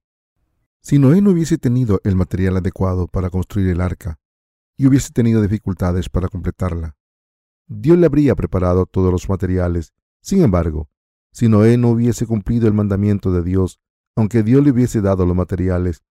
Si 0.87 0.99
Noé 0.99 1.23
no 1.23 1.31
hubiese 1.31 1.57
tenido 1.57 2.03
el 2.05 2.15
material 2.15 2.59
adecuado 2.59 3.09
para 3.09 3.31
construir 3.31 3.71
el 3.71 3.81
arca 3.81 4.19
y 4.77 4.87
hubiese 4.87 5.15
tenido 5.15 5.41
dificultades 5.41 6.11
para 6.11 6.29
completarla, 6.29 6.95
Dios 7.67 7.97
le 7.97 8.05
habría 8.05 8.35
preparado 8.35 8.85
todos 8.85 9.11
los 9.11 9.27
materiales. 9.31 9.95
Sin 10.21 10.43
embargo, 10.43 10.91
si 11.33 11.49
Noé 11.49 11.79
no 11.79 11.89
hubiese 11.89 12.27
cumplido 12.27 12.69
el 12.69 12.75
mandamiento 12.75 13.33
de 13.33 13.43
Dios, 13.43 13.81
aunque 14.15 14.43
Dios 14.43 14.63
le 14.63 14.73
hubiese 14.73 15.01
dado 15.01 15.25
los 15.25 15.35
materiales, 15.35 16.05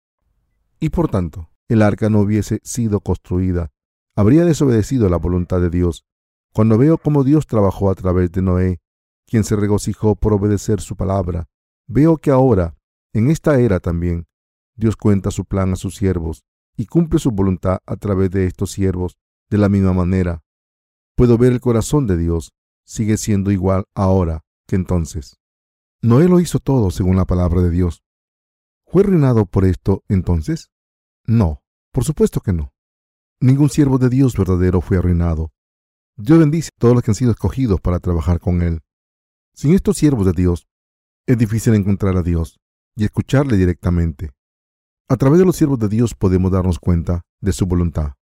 y 0.79 0.87
por 0.89 1.09
tanto 1.09 1.49
el 1.67 1.81
arca 1.81 2.09
no 2.09 2.21
hubiese 2.21 2.61
sido 2.63 3.01
construida, 3.01 3.73
habría 4.15 4.45
desobedecido 4.45 5.09
la 5.09 5.17
voluntad 5.17 5.59
de 5.59 5.69
Dios. 5.69 6.05
Cuando 6.53 6.77
veo 6.77 6.97
cómo 6.97 7.25
Dios 7.25 7.45
trabajó 7.45 7.91
a 7.91 7.95
través 7.95 8.31
de 8.31 8.41
Noé, 8.41 8.79
quien 9.25 9.43
se 9.43 9.57
regocijó 9.57 10.15
por 10.15 10.31
obedecer 10.31 10.79
su 10.79 10.95
palabra, 10.95 11.49
veo 11.87 12.15
que 12.15 12.31
ahora, 12.31 12.77
en 13.11 13.29
esta 13.29 13.59
era 13.59 13.81
también, 13.81 14.27
Dios 14.81 14.97
cuenta 14.97 15.29
su 15.29 15.45
plan 15.45 15.73
a 15.73 15.75
sus 15.75 15.95
siervos 15.95 16.43
y 16.75 16.87
cumple 16.87 17.19
su 17.19 17.29
voluntad 17.29 17.77
a 17.85 17.97
través 17.97 18.31
de 18.31 18.47
estos 18.47 18.71
siervos 18.71 19.15
de 19.51 19.59
la 19.59 19.69
misma 19.69 19.93
manera. 19.93 20.43
Puedo 21.15 21.37
ver 21.37 21.51
el 21.51 21.61
corazón 21.61 22.07
de 22.07 22.17
Dios, 22.17 22.51
sigue 22.83 23.17
siendo 23.17 23.51
igual 23.51 23.85
ahora 23.93 24.43
que 24.67 24.75
entonces. 24.75 25.37
Noé 26.01 26.27
lo 26.27 26.39
hizo 26.39 26.57
todo 26.57 26.89
según 26.89 27.15
la 27.15 27.25
palabra 27.25 27.61
de 27.61 27.69
Dios. 27.69 28.01
¿Fue 28.87 29.03
reinado 29.03 29.45
por 29.45 29.65
esto 29.65 30.03
entonces? 30.09 30.71
No. 31.27 31.61
Por 31.91 32.03
supuesto 32.03 32.39
que 32.39 32.51
no. 32.51 32.73
Ningún 33.39 33.69
siervo 33.69 33.99
de 33.99 34.09
Dios 34.09 34.35
verdadero 34.35 34.81
fue 34.81 34.97
arruinado. 34.97 35.51
Dios 36.17 36.39
bendice 36.39 36.69
a 36.75 36.79
todos 36.79 36.95
los 36.95 37.03
que 37.03 37.11
han 37.11 37.15
sido 37.15 37.31
escogidos 37.31 37.79
para 37.81 37.99
trabajar 37.99 38.39
con 38.39 38.63
Él. 38.63 38.81
Sin 39.53 39.75
estos 39.75 39.97
siervos 39.97 40.25
de 40.25 40.33
Dios, 40.33 40.67
es 41.27 41.37
difícil 41.37 41.75
encontrar 41.75 42.17
a 42.17 42.23
Dios 42.23 42.59
y 42.95 43.03
escucharle 43.03 43.57
directamente. 43.57 44.31
A 45.11 45.17
través 45.17 45.39
de 45.39 45.45
los 45.45 45.57
siervos 45.57 45.77
de 45.77 45.89
Dios 45.89 46.15
podemos 46.15 46.53
darnos 46.53 46.79
cuenta 46.79 47.25
de 47.41 47.51
su 47.51 47.65
voluntad. 47.65 48.13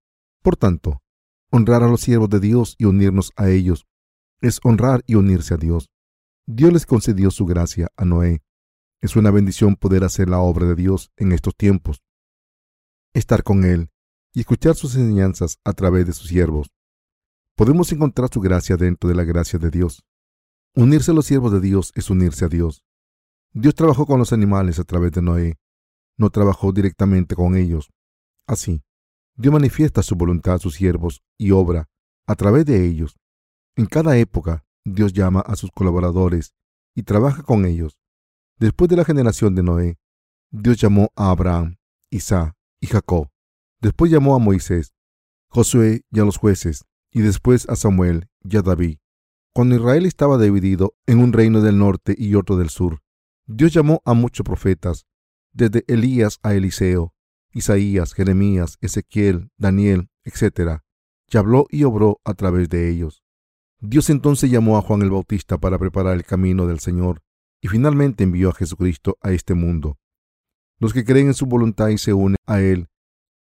Por 0.41 0.57
tanto, 0.57 1.03
honrar 1.51 1.83
a 1.83 1.87
los 1.87 2.01
siervos 2.01 2.31
de 2.31 2.39
Dios 2.39 2.73
y 2.79 2.85
unirnos 2.85 3.31
a 3.35 3.47
ellos 3.51 3.85
es 4.41 4.59
honrar 4.63 5.03
y 5.05 5.13
unirse 5.13 5.53
a 5.53 5.57
Dios. 5.57 5.91
Dios 6.47 6.73
les 6.73 6.87
concedió 6.87 7.29
su 7.29 7.45
gracia 7.45 7.89
a 7.95 8.05
Noé. 8.05 8.41
Es 9.01 9.15
una 9.15 9.29
bendición 9.29 9.75
poder 9.75 10.03
hacer 10.03 10.29
la 10.29 10.39
obra 10.39 10.65
de 10.65 10.73
Dios 10.73 11.11
en 11.15 11.31
estos 11.31 11.55
tiempos 11.55 12.01
estar 13.13 13.43
con 13.43 13.65
Él 13.65 13.91
y 14.33 14.39
escuchar 14.39 14.73
sus 14.73 14.95
enseñanzas 14.95 15.59
a 15.63 15.73
través 15.73 16.07
de 16.07 16.13
sus 16.13 16.27
siervos. 16.27 16.71
Podemos 17.55 17.91
encontrar 17.91 18.29
su 18.33 18.41
gracia 18.41 18.77
dentro 18.77 19.07
de 19.07 19.15
la 19.15 19.25
gracia 19.25 19.59
de 19.59 19.69
Dios. 19.69 20.03
Unirse 20.73 21.11
a 21.11 21.13
los 21.13 21.27
siervos 21.27 21.51
de 21.51 21.59
Dios 21.59 21.91
es 21.93 22.09
unirse 22.09 22.45
a 22.45 22.49
Dios. 22.49 22.83
Dios 23.53 23.75
trabajó 23.75 24.07
con 24.07 24.17
los 24.17 24.33
animales 24.33 24.79
a 24.79 24.85
través 24.85 25.11
de 25.11 25.21
Noé. 25.21 25.59
No 26.19 26.29
trabajó 26.29 26.71
directamente 26.71 27.33
con 27.33 27.55
ellos. 27.55 27.89
Así, 28.45 28.83
Dios 29.35 29.53
manifiesta 29.53 30.03
su 30.03 30.15
voluntad 30.15 30.55
a 30.55 30.59
sus 30.59 30.75
siervos 30.75 31.23
y 31.37 31.51
obra 31.51 31.89
a 32.27 32.35
través 32.35 32.65
de 32.65 32.85
ellos. 32.85 33.17
En 33.75 33.85
cada 33.85 34.17
época, 34.17 34.65
Dios 34.83 35.13
llama 35.13 35.39
a 35.39 35.55
sus 35.55 35.71
colaboradores 35.71 36.53
y 36.93 37.03
trabaja 37.03 37.41
con 37.41 37.65
ellos. 37.65 37.97
Después 38.59 38.89
de 38.89 38.97
la 38.97 39.05
generación 39.05 39.55
de 39.55 39.63
Noé, 39.63 39.97
Dios 40.51 40.77
llamó 40.77 41.09
a 41.15 41.29
Abraham, 41.31 41.77
Isaac 42.11 42.53
y 42.81 42.87
Jacob. 42.87 43.29
Después 43.79 44.11
llamó 44.11 44.35
a 44.35 44.39
Moisés, 44.39 44.93
Josué 45.47 46.01
y 46.11 46.19
a 46.19 46.25
los 46.25 46.37
jueces, 46.37 46.83
y 47.11 47.21
después 47.21 47.67
a 47.69 47.75
Samuel 47.75 48.27
y 48.43 48.57
a 48.57 48.61
David. 48.61 48.97
Cuando 49.53 49.75
Israel 49.75 50.05
estaba 50.05 50.37
dividido 50.37 50.95
en 51.07 51.19
un 51.19 51.31
reino 51.31 51.61
del 51.61 51.77
norte 51.77 52.13
y 52.17 52.35
otro 52.35 52.57
del 52.57 52.69
sur, 52.69 53.01
Dios 53.47 53.73
llamó 53.73 54.01
a 54.05 54.13
muchos 54.13 54.43
profetas, 54.43 55.05
desde 55.59 55.83
Elías 55.87 56.39
a 56.41 56.53
Eliseo, 56.55 57.13
Isaías, 57.51 58.13
Jeremías, 58.13 58.77
Ezequiel, 58.79 59.51
Daniel, 59.57 60.09
etc. 60.23 60.79
Y 61.27 61.37
habló 61.37 61.67
y 61.69 61.83
obró 61.83 62.21
a 62.23 62.33
través 62.33 62.69
de 62.69 62.89
ellos. 62.89 63.23
Dios 63.81 64.09
entonces 64.09 64.49
llamó 64.49 64.77
a 64.77 64.81
Juan 64.81 65.01
el 65.01 65.11
Bautista 65.11 65.57
para 65.57 65.77
preparar 65.77 66.15
el 66.15 66.23
camino 66.23 66.65
del 66.65 66.79
Señor 66.79 67.21
y 67.61 67.67
finalmente 67.67 68.23
envió 68.23 68.49
a 68.49 68.53
Jesucristo 68.53 69.17
a 69.21 69.31
este 69.31 69.53
mundo. 69.53 69.97
Los 70.79 70.93
que 70.93 71.03
creen 71.03 71.27
en 71.27 71.33
su 71.33 71.45
voluntad 71.45 71.89
y 71.89 71.97
se 71.97 72.13
unen 72.13 72.37
a 72.45 72.61
Él 72.61 72.87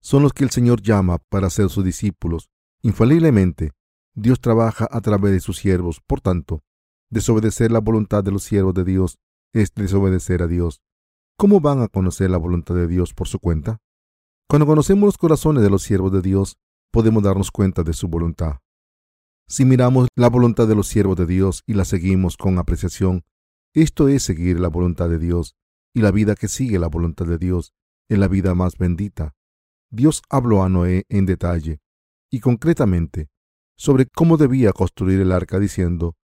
son 0.00 0.24
los 0.24 0.32
que 0.32 0.42
el 0.42 0.50
Señor 0.50 0.82
llama 0.82 1.18
para 1.28 1.50
ser 1.50 1.68
sus 1.70 1.84
discípulos. 1.84 2.50
Infaliblemente, 2.82 3.72
Dios 4.14 4.40
trabaja 4.40 4.88
a 4.90 5.00
través 5.00 5.32
de 5.32 5.40
sus 5.40 5.58
siervos. 5.58 6.00
Por 6.04 6.20
tanto, 6.20 6.62
desobedecer 7.10 7.70
la 7.70 7.78
voluntad 7.78 8.24
de 8.24 8.32
los 8.32 8.42
siervos 8.42 8.74
de 8.74 8.84
Dios 8.84 9.18
es 9.52 9.72
desobedecer 9.74 10.42
a 10.42 10.48
Dios. 10.48 10.82
¿Cómo 11.40 11.60
van 11.60 11.82
a 11.82 11.86
conocer 11.86 12.30
la 12.30 12.36
voluntad 12.36 12.74
de 12.74 12.88
Dios 12.88 13.14
por 13.14 13.28
su 13.28 13.38
cuenta? 13.38 13.80
Cuando 14.48 14.66
conocemos 14.66 15.06
los 15.06 15.18
corazones 15.18 15.62
de 15.62 15.70
los 15.70 15.84
siervos 15.84 16.10
de 16.10 16.20
Dios, 16.20 16.58
podemos 16.90 17.22
darnos 17.22 17.52
cuenta 17.52 17.84
de 17.84 17.92
su 17.92 18.08
voluntad. 18.08 18.56
Si 19.46 19.64
miramos 19.64 20.08
la 20.16 20.30
voluntad 20.30 20.66
de 20.66 20.74
los 20.74 20.88
siervos 20.88 21.16
de 21.16 21.26
Dios 21.26 21.62
y 21.64 21.74
la 21.74 21.84
seguimos 21.84 22.36
con 22.36 22.58
apreciación, 22.58 23.22
esto 23.72 24.08
es 24.08 24.24
seguir 24.24 24.58
la 24.58 24.66
voluntad 24.66 25.08
de 25.08 25.20
Dios 25.20 25.54
y 25.94 26.00
la 26.00 26.10
vida 26.10 26.34
que 26.34 26.48
sigue 26.48 26.80
la 26.80 26.88
voluntad 26.88 27.26
de 27.26 27.38
Dios 27.38 27.72
es 28.08 28.18
la 28.18 28.26
vida 28.26 28.56
más 28.56 28.76
bendita. 28.76 29.36
Dios 29.90 30.22
habló 30.28 30.64
a 30.64 30.68
Noé 30.68 31.04
en 31.08 31.24
detalle 31.24 31.80
y 32.32 32.40
concretamente 32.40 33.28
sobre 33.76 34.06
cómo 34.06 34.38
debía 34.38 34.72
construir 34.72 35.20
el 35.20 35.30
arca 35.30 35.60
diciendo, 35.60 36.16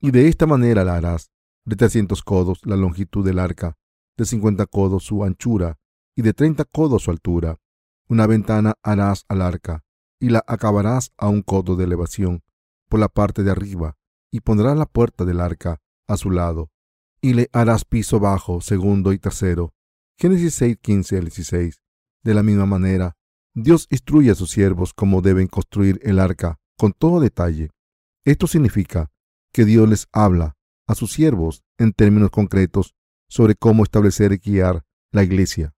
y 0.00 0.12
de 0.12 0.28
esta 0.28 0.46
manera 0.46 0.82
la 0.82 0.96
harás, 0.96 1.30
de 1.66 1.76
trescientos 1.76 2.22
codos 2.22 2.60
la 2.64 2.76
longitud 2.76 3.22
del 3.22 3.38
arca, 3.38 3.76
de 4.16 4.24
cincuenta 4.24 4.66
codos 4.66 5.04
su 5.04 5.24
anchura 5.24 5.78
y 6.16 6.22
de 6.22 6.32
treinta 6.32 6.64
codos 6.64 7.04
su 7.04 7.10
altura. 7.10 7.58
Una 8.08 8.26
ventana 8.26 8.74
harás 8.82 9.24
al 9.28 9.42
arca 9.42 9.84
y 10.20 10.28
la 10.28 10.44
acabarás 10.46 11.12
a 11.16 11.28
un 11.28 11.42
codo 11.42 11.76
de 11.76 11.84
elevación 11.84 12.42
por 12.88 13.00
la 13.00 13.08
parte 13.08 13.42
de 13.42 13.50
arriba 13.50 13.96
y 14.30 14.40
pondrás 14.40 14.76
la 14.76 14.86
puerta 14.86 15.24
del 15.24 15.40
arca 15.40 15.80
a 16.06 16.16
su 16.16 16.30
lado 16.30 16.70
y 17.20 17.34
le 17.34 17.48
harás 17.52 17.84
piso 17.84 18.18
bajo, 18.20 18.60
segundo 18.60 19.12
y 19.12 19.18
tercero. 19.18 19.72
Génesis 20.18 20.54
6, 20.54 20.78
15 20.82 21.16
al 21.16 21.24
16. 21.24 21.80
De 22.22 22.34
la 22.34 22.42
misma 22.42 22.66
manera, 22.66 23.16
Dios 23.54 23.86
instruye 23.90 24.30
a 24.30 24.34
sus 24.34 24.50
siervos 24.50 24.92
cómo 24.92 25.22
deben 25.22 25.46
construir 25.46 26.00
el 26.02 26.18
arca 26.18 26.58
con 26.76 26.92
todo 26.92 27.20
detalle. 27.20 27.70
Esto 28.24 28.46
significa 28.46 29.10
que 29.52 29.64
Dios 29.64 29.88
les 29.88 30.08
habla 30.12 30.56
a 30.86 30.94
sus 30.94 31.12
siervos 31.12 31.62
en 31.78 31.92
términos 31.92 32.30
concretos 32.30 32.94
sobre 33.32 33.54
cómo 33.54 33.82
establecer 33.82 34.32
y 34.32 34.36
guiar 34.36 34.84
la 35.10 35.22
iglesia. 35.22 35.74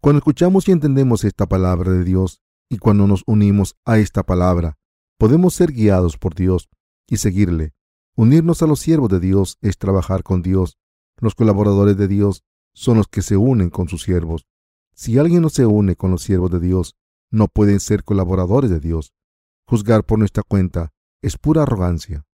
Cuando 0.00 0.18
escuchamos 0.18 0.66
y 0.66 0.72
entendemos 0.72 1.22
esta 1.22 1.46
palabra 1.46 1.92
de 1.92 2.02
Dios 2.02 2.42
y 2.68 2.78
cuando 2.78 3.06
nos 3.06 3.22
unimos 3.26 3.76
a 3.84 4.00
esta 4.00 4.24
palabra, 4.24 4.78
podemos 5.16 5.54
ser 5.54 5.70
guiados 5.70 6.18
por 6.18 6.34
Dios 6.34 6.68
y 7.06 7.18
seguirle. 7.18 7.72
Unirnos 8.16 8.62
a 8.62 8.66
los 8.66 8.80
siervos 8.80 9.10
de 9.10 9.20
Dios 9.20 9.58
es 9.60 9.78
trabajar 9.78 10.24
con 10.24 10.42
Dios. 10.42 10.76
Los 11.18 11.36
colaboradores 11.36 11.96
de 11.96 12.08
Dios 12.08 12.42
son 12.74 12.96
los 12.96 13.06
que 13.06 13.22
se 13.22 13.36
unen 13.36 13.70
con 13.70 13.88
sus 13.88 14.02
siervos. 14.02 14.48
Si 14.92 15.18
alguien 15.18 15.42
no 15.42 15.50
se 15.50 15.66
une 15.66 15.94
con 15.94 16.10
los 16.10 16.24
siervos 16.24 16.50
de 16.50 16.58
Dios, 16.58 16.96
no 17.30 17.46
pueden 17.46 17.78
ser 17.78 18.02
colaboradores 18.02 18.72
de 18.72 18.80
Dios. 18.80 19.12
Juzgar 19.68 20.02
por 20.02 20.18
nuestra 20.18 20.42
cuenta 20.42 20.92
es 21.22 21.38
pura 21.38 21.62
arrogancia. 21.62 22.26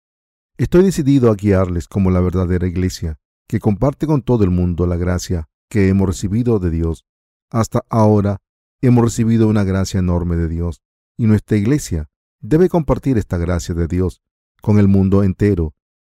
Estoy 0.55 0.83
decidido 0.83 1.31
a 1.31 1.35
guiarles 1.35 1.89
como 1.89 2.11
la 2.11 2.21
verdadera 2.21 2.65
iglesia, 2.65 3.19
que 3.47 3.59
comparte 3.59 4.07
con 4.07 4.21
todo 4.21 4.43
el 4.43 4.51
mundo 4.51 4.85
la 4.85 4.97
gracia 4.97 5.47
que 5.69 5.87
hemos 5.87 6.07
recibido 6.07 6.59
de 6.59 6.69
Dios. 6.69 7.05
Hasta 7.49 7.83
ahora 7.89 8.41
hemos 8.81 9.03
recibido 9.03 9.47
una 9.47 9.63
gracia 9.63 9.99
enorme 9.99 10.35
de 10.35 10.47
Dios, 10.47 10.81
y 11.17 11.25
nuestra 11.27 11.57
iglesia 11.57 12.09
debe 12.39 12.69
compartir 12.69 13.17
esta 13.17 13.37
gracia 13.37 13.73
de 13.73 13.87
Dios 13.87 14.21
con 14.61 14.79
el 14.79 14.87
mundo 14.87 15.23
entero. 15.23 15.73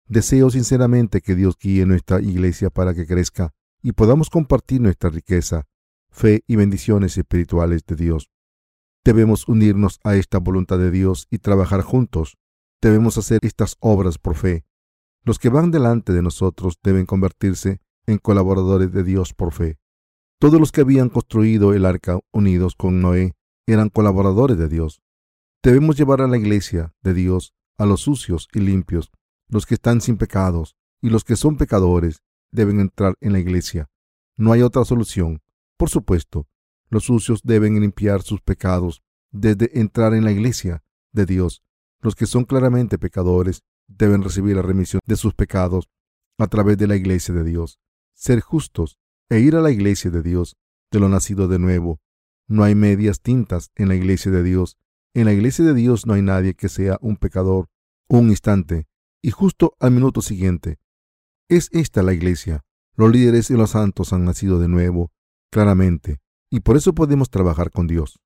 Deseo 0.06 0.50
sinceramente 0.50 1.20
que 1.20 1.34
Dios 1.34 1.56
guíe 1.58 1.86
nuestra 1.86 2.20
iglesia 2.20 2.70
para 2.70 2.94
que 2.94 3.06
crezca 3.06 3.54
y 3.82 3.92
podamos 3.92 4.28
compartir 4.28 4.80
nuestra 4.80 5.10
riqueza, 5.10 5.66
fe 6.10 6.42
y 6.46 6.56
bendiciones 6.56 7.16
espirituales 7.16 7.84
de 7.86 7.96
Dios. 7.96 8.30
Debemos 9.04 9.48
unirnos 9.48 9.98
a 10.04 10.16
esta 10.16 10.38
voluntad 10.38 10.78
de 10.78 10.90
Dios 10.90 11.26
y 11.30 11.38
trabajar 11.38 11.80
juntos. 11.82 12.36
Debemos 12.82 13.16
hacer 13.16 13.38
estas 13.42 13.76
obras 13.80 14.18
por 14.18 14.34
fe. 14.34 14.64
Los 15.24 15.38
que 15.38 15.48
van 15.48 15.70
delante 15.70 16.12
de 16.12 16.22
nosotros 16.22 16.78
deben 16.82 17.06
convertirse 17.06 17.80
en 18.06 18.18
colaboradores 18.18 18.92
de 18.92 19.04
Dios 19.04 19.34
por 19.34 19.52
fe. 19.52 19.78
Todos 20.38 20.58
los 20.58 20.72
que 20.72 20.80
habían 20.80 21.10
construido 21.10 21.74
el 21.74 21.84
arca 21.84 22.18
unidos 22.32 22.74
con 22.74 23.02
Noé 23.02 23.34
eran 23.66 23.90
colaboradores 23.90 24.56
de 24.56 24.68
Dios. 24.68 25.02
Debemos 25.62 25.96
llevar 25.96 26.22
a 26.22 26.26
la 26.26 26.38
iglesia 26.38 26.94
de 27.02 27.12
Dios 27.12 27.54
a 27.76 27.86
los 27.86 28.02
sucios 28.02 28.48
y 28.52 28.60
limpios, 28.60 29.10
los 29.48 29.66
que 29.66 29.74
están 29.74 30.00
sin 30.00 30.16
pecados 30.16 30.76
y 31.02 31.10
los 31.10 31.24
que 31.24 31.36
son 31.36 31.56
pecadores 31.56 32.22
deben 32.50 32.80
entrar 32.80 33.14
en 33.20 33.32
la 33.32 33.38
iglesia. 33.38 33.88
No 34.36 34.52
hay 34.52 34.62
otra 34.62 34.84
solución. 34.84 35.42
Por 35.76 35.90
supuesto, 35.90 36.46
los 36.88 37.04
sucios 37.04 37.40
deben 37.42 37.80
limpiar 37.80 38.22
sus 38.22 38.40
pecados 38.40 39.02
desde 39.30 39.78
entrar 39.78 40.14
en 40.14 40.24
la 40.24 40.32
iglesia 40.32 40.82
de 41.12 41.26
Dios. 41.26 41.62
Los 42.00 42.14
que 42.14 42.26
son 42.26 42.44
claramente 42.44 42.98
pecadores 42.98 43.62
deben 43.98 44.22
recibir 44.22 44.56
la 44.56 44.62
remisión 44.62 45.00
de 45.06 45.16
sus 45.16 45.34
pecados 45.34 45.88
a 46.38 46.46
través 46.46 46.78
de 46.78 46.86
la 46.86 46.96
iglesia 46.96 47.34
de 47.34 47.44
Dios. 47.44 47.78
Ser 48.14 48.40
justos 48.40 48.98
e 49.28 49.40
ir 49.40 49.56
a 49.56 49.60
la 49.60 49.70
iglesia 49.70 50.10
de 50.10 50.22
Dios, 50.22 50.56
de 50.90 51.00
lo 51.00 51.08
nacido 51.08 51.48
de 51.48 51.58
nuevo. 51.58 52.00
No 52.48 52.64
hay 52.64 52.74
medias 52.74 53.20
tintas 53.20 53.70
en 53.76 53.88
la 53.88 53.94
iglesia 53.94 54.32
de 54.32 54.42
Dios. 54.42 54.76
En 55.14 55.26
la 55.26 55.32
iglesia 55.32 55.64
de 55.64 55.74
Dios 55.74 56.06
no 56.06 56.14
hay 56.14 56.22
nadie 56.22 56.54
que 56.54 56.68
sea 56.68 56.98
un 57.00 57.16
pecador 57.16 57.68
un 58.10 58.28
instante 58.28 58.88
y 59.22 59.30
justo 59.30 59.76
al 59.78 59.92
minuto 59.92 60.20
siguiente. 60.20 60.78
Es 61.48 61.68
esta 61.72 62.02
la 62.02 62.12
iglesia. 62.12 62.64
Los 62.96 63.12
líderes 63.12 63.50
y 63.50 63.54
los 63.54 63.70
santos 63.70 64.12
han 64.12 64.24
nacido 64.24 64.58
de 64.58 64.68
nuevo, 64.68 65.12
claramente, 65.50 66.20
y 66.50 66.60
por 66.60 66.76
eso 66.76 66.92
podemos 66.92 67.30
trabajar 67.30 67.70
con 67.70 67.86
Dios. 67.86 68.18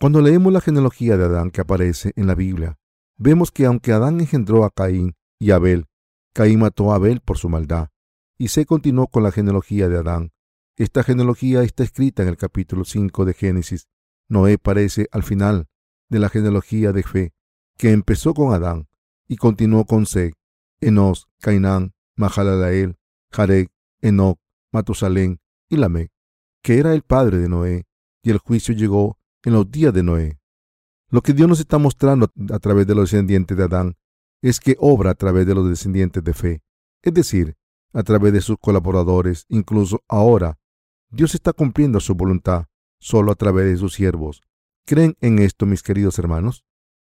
Cuando 0.00 0.20
leemos 0.20 0.52
la 0.52 0.60
genealogía 0.60 1.16
de 1.16 1.24
Adán 1.24 1.50
que 1.50 1.60
aparece 1.60 2.12
en 2.16 2.26
la 2.26 2.34
Biblia, 2.34 2.78
vemos 3.18 3.50
que 3.50 3.66
aunque 3.66 3.92
Adán 3.92 4.20
engendró 4.20 4.64
a 4.64 4.70
Caín 4.70 5.16
y 5.38 5.50
Abel, 5.50 5.86
Caín 6.32 6.60
mató 6.60 6.92
a 6.92 6.96
Abel 6.96 7.20
por 7.20 7.36
su 7.36 7.48
maldad, 7.48 7.90
y 8.38 8.48
se 8.48 8.64
continuó 8.64 9.08
con 9.08 9.22
la 9.22 9.32
genealogía 9.32 9.88
de 9.88 9.98
Adán. 9.98 10.32
Esta 10.76 11.02
genealogía 11.02 11.62
está 11.62 11.82
escrita 11.82 12.22
en 12.22 12.28
el 12.28 12.36
capítulo 12.36 12.84
5 12.84 13.24
de 13.24 13.34
Génesis. 13.34 13.88
Noé 14.28 14.58
parece 14.58 15.08
al 15.10 15.24
final 15.24 15.66
de 16.08 16.20
la 16.20 16.28
genealogía 16.28 16.92
de 16.92 17.02
fe, 17.02 17.32
que 17.76 17.90
empezó 17.90 18.34
con 18.34 18.54
Adán 18.54 18.88
y 19.26 19.36
continuó 19.36 19.84
con 19.84 20.06
Seg, 20.06 20.34
Enos, 20.80 21.28
Cainán, 21.40 21.94
Mahalalael, 22.14 22.96
Jarek, 23.32 23.70
Enoch, 24.00 24.38
Matusalén 24.72 25.40
y 25.68 25.76
Lamec, 25.76 26.12
que 26.62 26.78
era 26.78 26.94
el 26.94 27.02
padre 27.02 27.38
de 27.38 27.48
Noé, 27.48 27.86
y 28.22 28.30
el 28.30 28.38
juicio 28.38 28.74
llegó 28.74 29.18
en 29.42 29.54
los 29.54 29.70
días 29.70 29.92
de 29.92 30.02
Noé. 30.02 30.37
Lo 31.10 31.22
que 31.22 31.32
Dios 31.32 31.48
nos 31.48 31.60
está 31.60 31.78
mostrando 31.78 32.30
a 32.52 32.58
través 32.58 32.86
de 32.86 32.94
los 32.94 33.10
descendientes 33.10 33.56
de 33.56 33.64
Adán 33.64 33.96
es 34.42 34.60
que 34.60 34.76
obra 34.78 35.10
a 35.10 35.14
través 35.14 35.46
de 35.46 35.54
los 35.54 35.68
descendientes 35.68 36.22
de 36.22 36.34
fe, 36.34 36.62
es 37.02 37.14
decir, 37.14 37.56
a 37.92 38.02
través 38.02 38.32
de 38.32 38.40
sus 38.40 38.58
colaboradores, 38.58 39.46
incluso 39.48 40.02
ahora. 40.06 40.58
Dios 41.10 41.34
está 41.34 41.52
cumpliendo 41.54 42.00
su 42.00 42.14
voluntad 42.14 42.66
solo 43.00 43.32
a 43.32 43.34
través 43.34 43.64
de 43.66 43.76
sus 43.78 43.94
siervos. 43.94 44.42
¿Creen 44.84 45.16
en 45.20 45.38
esto, 45.38 45.64
mis 45.64 45.82
queridos 45.82 46.18
hermanos? 46.18 46.64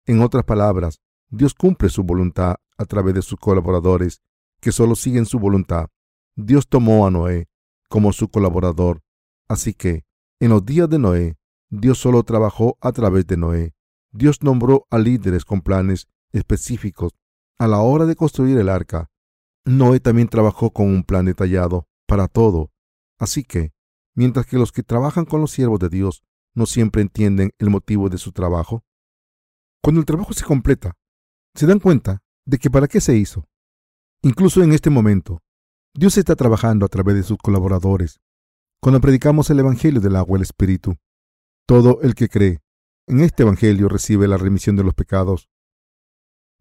En 0.06 0.20
otras 0.20 0.44
palabras, 0.44 1.00
Dios 1.30 1.54
cumple 1.54 1.88
su 1.88 2.02
voluntad 2.02 2.56
a 2.76 2.84
través 2.84 3.14
de 3.14 3.22
sus 3.22 3.38
colaboradores, 3.38 4.20
que 4.60 4.72
solo 4.72 4.94
siguen 4.96 5.26
su 5.26 5.38
voluntad. 5.38 5.88
Dios 6.36 6.68
tomó 6.68 7.06
a 7.06 7.10
Noé 7.10 7.48
como 7.88 8.12
su 8.12 8.28
colaborador. 8.28 9.02
Así 9.48 9.72
que, 9.72 10.04
en 10.40 10.50
los 10.50 10.64
días 10.64 10.88
de 10.88 10.98
Noé, 10.98 11.36
Dios 11.70 11.98
solo 11.98 12.22
trabajó 12.22 12.76
a 12.80 12.92
través 12.92 13.26
de 13.26 13.36
Noé. 13.36 13.74
Dios 14.12 14.42
nombró 14.42 14.86
a 14.90 14.98
líderes 14.98 15.44
con 15.44 15.60
planes 15.60 16.08
específicos 16.32 17.12
a 17.58 17.66
la 17.66 17.80
hora 17.80 18.06
de 18.06 18.16
construir 18.16 18.58
el 18.58 18.68
arca 18.68 19.10
Noé 19.68 20.00
también 20.00 20.28
trabajó 20.28 20.70
con 20.70 20.86
un 20.86 21.04
plan 21.04 21.26
detallado 21.26 21.86
para 22.06 22.26
todo. 22.26 22.70
Así 23.18 23.44
que, 23.44 23.72
mientras 24.14 24.46
que 24.46 24.56
los 24.56 24.72
que 24.72 24.82
trabajan 24.82 25.26
con 25.26 25.42
los 25.42 25.50
siervos 25.50 25.78
de 25.78 25.90
Dios 25.90 26.22
no 26.54 26.64
siempre 26.64 27.02
entienden 27.02 27.50
el 27.58 27.68
motivo 27.68 28.08
de 28.08 28.16
su 28.16 28.32
trabajo, 28.32 28.82
cuando 29.82 30.00
el 30.00 30.06
trabajo 30.06 30.32
se 30.32 30.44
completa, 30.44 30.96
se 31.54 31.66
dan 31.66 31.80
cuenta 31.80 32.22
de 32.46 32.58
que 32.58 32.70
para 32.70 32.88
qué 32.88 33.00
se 33.00 33.16
hizo. 33.16 33.46
Incluso 34.22 34.62
en 34.62 34.72
este 34.72 34.88
momento, 34.88 35.42
Dios 35.94 36.16
está 36.16 36.34
trabajando 36.34 36.86
a 36.86 36.88
través 36.88 37.16
de 37.16 37.22
sus 37.22 37.36
colaboradores. 37.36 38.20
Cuando 38.80 39.00
predicamos 39.00 39.50
el 39.50 39.58
Evangelio 39.58 40.00
del 40.00 40.16
agua 40.16 40.36
y 40.36 40.38
el 40.38 40.42
Espíritu, 40.42 40.96
todo 41.66 42.00
el 42.00 42.14
que 42.14 42.28
cree 42.28 42.60
en 43.08 43.20
este 43.20 43.42
Evangelio 43.42 43.88
recibe 43.88 44.28
la 44.28 44.36
remisión 44.36 44.76
de 44.76 44.84
los 44.84 44.94
pecados. 44.94 45.48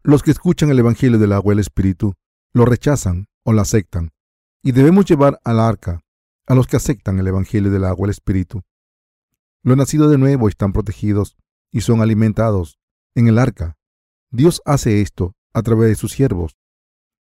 Los 0.02 0.22
que 0.22 0.30
escuchan 0.30 0.70
el 0.70 0.78
Evangelio 0.78 1.18
del 1.18 1.32
agua 1.32 1.52
y 1.52 1.56
el 1.56 1.60
Espíritu 1.60 2.14
lo 2.52 2.64
rechazan 2.64 3.26
o 3.44 3.52
la 3.52 3.62
aceptan, 3.62 4.10
y 4.62 4.72
debemos 4.72 5.04
llevar 5.04 5.38
al 5.44 5.60
arca 5.60 6.00
a 6.46 6.54
los 6.54 6.66
que 6.66 6.76
aceptan 6.76 7.18
el 7.18 7.26
Evangelio 7.26 7.70
del 7.70 7.84
agua 7.84 8.06
y 8.06 8.08
el 8.08 8.10
Espíritu. 8.10 8.62
Los 9.62 9.76
nacidos 9.76 10.10
de 10.10 10.16
nuevo 10.16 10.48
están 10.48 10.72
protegidos 10.72 11.36
y 11.70 11.82
son 11.82 12.00
alimentados 12.00 12.78
en 13.14 13.28
el 13.28 13.38
arca. 13.38 13.76
Dios 14.30 14.62
hace 14.64 15.02
esto 15.02 15.34
a 15.52 15.62
través 15.62 15.90
de 15.90 15.94
sus 15.96 16.12
siervos. 16.12 16.56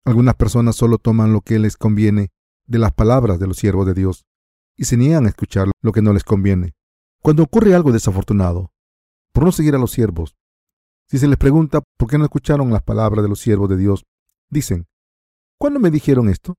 Algunas 0.05 0.35
personas 0.35 0.75
solo 0.75 0.99
toman 0.99 1.33
lo 1.33 1.41
que 1.41 1.57
les 1.57 1.75
conviene 1.75 2.29
de 2.65 2.79
las 2.79 2.93
palabras 2.93 3.39
de 3.39 3.47
los 3.47 3.57
siervos 3.57 3.87
de 3.87 3.95
Dios 3.95 4.25
y 4.75 4.85
se 4.85 4.97
niegan 4.97 5.25
a 5.25 5.29
escuchar 5.29 5.69
lo 5.81 5.91
que 5.91 6.03
no 6.03 6.13
les 6.13 6.23
conviene. 6.23 6.75
Cuando 7.21 7.43
ocurre 7.43 7.73
algo 7.73 7.91
desafortunado, 7.91 8.71
por 9.37 9.45
no 9.45 9.51
seguir 9.51 9.75
a 9.75 9.77
los 9.77 9.91
siervos, 9.91 10.35
si 11.07 11.19
se 11.19 11.27
les 11.27 11.37
pregunta 11.37 11.83
por 11.95 12.09
qué 12.09 12.17
no 12.17 12.23
escucharon 12.23 12.71
las 12.71 12.81
palabras 12.81 13.21
de 13.21 13.29
los 13.29 13.39
siervos 13.39 13.69
de 13.69 13.77
Dios, 13.77 14.03
dicen, 14.49 14.87
¿Cuándo 15.59 15.79
me 15.79 15.91
dijeron 15.91 16.27
esto? 16.27 16.55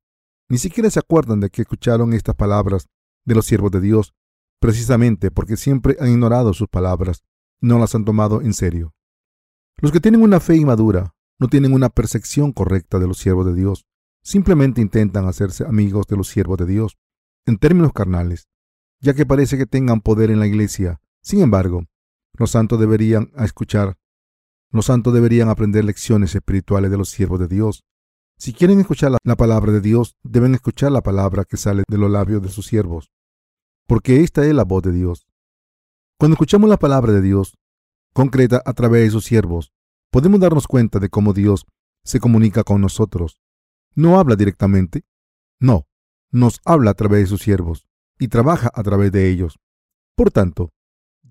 Ni 0.49 0.59
siquiera 0.59 0.89
se 0.89 1.01
acuerdan 1.01 1.41
de 1.41 1.51
que 1.51 1.63
escucharon 1.63 2.13
estas 2.13 2.37
palabras 2.37 2.87
de 3.25 3.35
los 3.35 3.47
siervos 3.47 3.73
de 3.73 3.81
Dios, 3.81 4.15
precisamente 4.61 5.33
porque 5.33 5.57
siempre 5.57 5.97
han 5.99 6.11
ignorado 6.11 6.55
sus 6.55 6.69
palabras 6.69 7.25
no 7.61 7.81
las 7.81 7.97
han 7.97 8.05
tomado 8.05 8.43
en 8.43 8.55
serio. 8.55 8.95
Los 9.79 9.91
que 9.91 9.99
tienen 9.99 10.23
una 10.23 10.39
fe 10.39 10.55
inmadura 10.55 11.17
no 11.41 11.49
tienen 11.49 11.73
una 11.73 11.89
percepción 11.89 12.53
correcta 12.53 13.01
de 13.01 13.09
los 13.09 13.19
siervos 13.19 13.45
de 13.45 13.55
Dios, 13.55 13.87
simplemente 14.23 14.81
intentan 14.81 15.27
hacerse 15.27 15.65
amigos 15.65 16.07
de 16.07 16.17
los 16.17 16.29
siervos 16.29 16.59
de 16.59 16.67
Dios, 16.67 16.97
en 17.45 17.59
términos 17.59 17.93
carnales, 17.93 18.47
ya 19.01 19.15
que 19.15 19.27
parece 19.27 19.59
que 19.59 19.67
tengan 19.67 20.01
poder 20.01 20.31
en 20.31 20.39
la 20.39 20.47
iglesia. 20.47 21.01
Sin 21.21 21.41
embargo, 21.41 21.83
los 22.39 22.51
santos 22.53 22.81
deberían 22.81 23.31
escuchar, 23.37 23.99
los 24.71 24.87
santos 24.87 25.13
deberían 25.13 25.49
aprender 25.49 25.85
lecciones 25.85 26.35
espirituales 26.35 26.91
de 26.91 26.97
los 26.97 27.11
siervos 27.11 27.41
de 27.41 27.49
Dios 27.49 27.85
si 28.41 28.53
quieren 28.53 28.79
escuchar 28.79 29.11
la, 29.25 29.37
palabra 29.37 29.73
de 29.73 29.81
Dios, 29.81 30.17
deben 30.23 30.55
escuchar 30.55 30.93
la 30.93 31.03
palabra 31.03 31.45
que 31.45 31.57
sale 31.57 31.83
de 31.89 31.99
los 31.99 32.09
labios 32.09 32.41
de 32.41 32.49
sus 32.49 32.67
siervos, 32.67 33.11
porque 33.89 34.21
esta 34.23 34.47
es 34.47 34.55
la 34.55 34.63
voz 34.63 34.85
de 34.85 34.93
Dios. 34.93 35.27
Cuando 36.21 36.35
escuchamos 36.35 36.71
la 36.71 36.77
palabra 36.77 37.13
de 37.13 37.21
Dios, 37.21 37.59
concreta 38.15 38.63
a 38.65 38.73
través 38.75 39.03
de 39.03 39.11
sus 39.11 39.25
siervos, 39.25 39.73
podemos 40.13 40.39
darnos 40.39 40.69
cuenta 40.69 41.01
de 41.01 41.09
cómo 41.09 41.33
Dios 41.33 41.67
se 42.05 42.21
comunica 42.21 42.63
con 42.63 42.81
nosotros. 42.81 43.41
No 43.97 44.21
habla 44.21 44.37
directamente, 44.37 45.03
no, 45.59 45.89
nos 46.31 46.61
habla 46.65 46.93
a 46.93 46.95
través 46.95 47.23
de 47.23 47.27
sus 47.27 47.43
siervos 47.43 47.89
y 48.21 48.29
trabaja 48.29 48.71
a 48.73 48.85
través 48.85 49.11
de 49.11 49.29
ellos. 49.29 49.59
Por 50.15 50.31
tanto, 50.31 50.71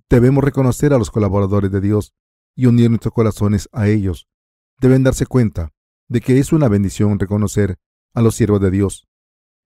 debemos 0.10 0.44
reconocer 0.44 0.94
a 0.94 0.98
los 0.98 1.12
colaboradores 1.12 1.72
de 1.72 1.82
Dios 1.82 2.14
y 2.56 2.66
unir 2.66 2.90
nuestros 2.90 3.14
corazones 3.14 3.70
a 3.72 3.88
ellos. 3.88 4.28
Deben 4.80 5.04
darse 5.04 5.26
cuenta 5.26 5.74
de 6.08 6.22
que 6.22 6.40
es 6.40 6.54
una 6.54 6.68
bendición 6.68 7.20
reconocer 7.20 7.78
a 8.14 8.22
los 8.22 8.36
siervos 8.36 8.62
de 8.62 8.72
Dios, 8.72 9.08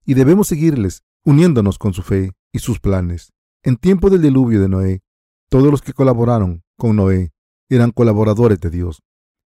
y 0.05 0.15
debemos 0.15 0.47
seguirles 0.47 1.03
uniéndonos 1.23 1.77
con 1.77 1.93
su 1.93 2.01
fe 2.01 2.31
y 2.51 2.59
sus 2.59 2.79
planes. 2.79 3.31
En 3.63 3.77
tiempo 3.77 4.09
del 4.09 4.21
diluvio 4.21 4.59
de 4.59 4.69
Noé, 4.69 5.03
todos 5.49 5.69
los 5.69 5.81
que 5.81 5.93
colaboraron 5.93 6.63
con 6.77 6.95
Noé 6.95 7.31
eran 7.69 7.91
colaboradores 7.91 8.59
de 8.59 8.69
Dios. 8.69 9.03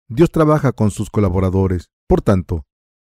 Dios 0.07 0.31
trabaja 0.31 0.71
con 0.71 0.91
sus 0.91 1.09
colaboradores, 1.09 1.89
por 2.07 2.21
tanto, 2.21 2.65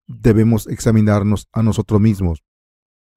debemos 0.07 0.67
examinarnos 0.67 1.47
a 1.51 1.63
nosotros 1.63 1.99
mismos 1.99 2.43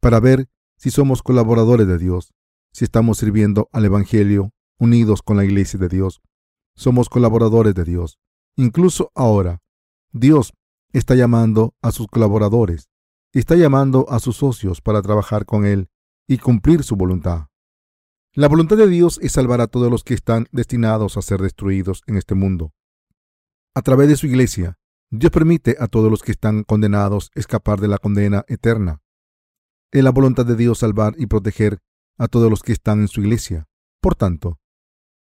para 0.01 0.19
ver 0.21 0.49
si 0.77 0.91
somos 0.91 1.23
colaboradores 1.23 1.87
de 1.87 1.99
Dios, 1.99 2.33
si 2.77 2.85
estamos 2.85 3.17
sirviendo 3.17 3.71
al 3.73 3.87
Evangelio 3.87 4.53
unidos 4.79 5.23
con 5.23 5.39
la 5.39 5.47
iglesia 5.47 5.79
de 5.79 5.89
Dios. 5.89 6.21
Somos 6.75 7.09
colaboradores 7.09 7.75
de 7.75 7.85
Dios. 7.85 8.19
Incluso 8.55 9.11
ahora, 9.15 9.63
Dios 10.13 10.53
está 10.93 11.15
llamando 11.15 11.75
a 11.81 11.91
sus 11.91 12.07
colaboradores, 12.07 12.91
está 13.33 13.57
llamando 13.57 14.05
a 14.11 14.19
sus 14.19 14.37
socios 14.37 14.83
para 14.83 15.01
trabajar 15.01 15.47
con 15.47 15.65
Él 15.65 15.89
y 16.29 16.37
cumplir 16.37 16.83
su 16.83 16.97
voluntad. 16.97 17.47
La 18.35 18.47
voluntad 18.47 18.77
de 18.77 18.89
Dios 18.89 19.19
es 19.23 19.33
salvar 19.33 19.63
a 19.63 19.69
todos 19.69 19.91
los 19.91 20.05
que 20.05 20.13
están 20.13 20.47
destinados 20.53 21.17
a 21.17 21.23
ser 21.23 21.41
destruidos 21.41 22.03
en 22.07 22.19
este 22.19 22.35
mundo. 22.35 22.75
A 23.75 23.81
través 23.81 24.09
de 24.09 24.17
su 24.17 24.27
iglesia, 24.27 24.77
Dios 25.11 25.33
permite 25.33 25.77
a 25.81 25.87
todos 25.87 26.11
los 26.11 26.23
que 26.23 26.33
están 26.33 26.63
condenados 26.63 27.31
escapar 27.35 27.81
de 27.81 27.89
la 27.89 27.97
condena 27.97 28.45
eterna. 28.49 29.01
Es 29.93 30.05
la 30.05 30.11
voluntad 30.11 30.45
de 30.45 30.57
Dios 30.57 30.81
salvar 30.81 31.15
y 31.17 31.25
proteger 31.25 31.79
a 32.19 32.29
todos 32.29 32.51
los 32.51 32.63
que 32.63 32.73
están 32.73 33.01
en 33.01 33.09
su 33.09 33.21
iglesia. 33.21 33.67
Por 34.01 34.15
tanto, 34.15 34.59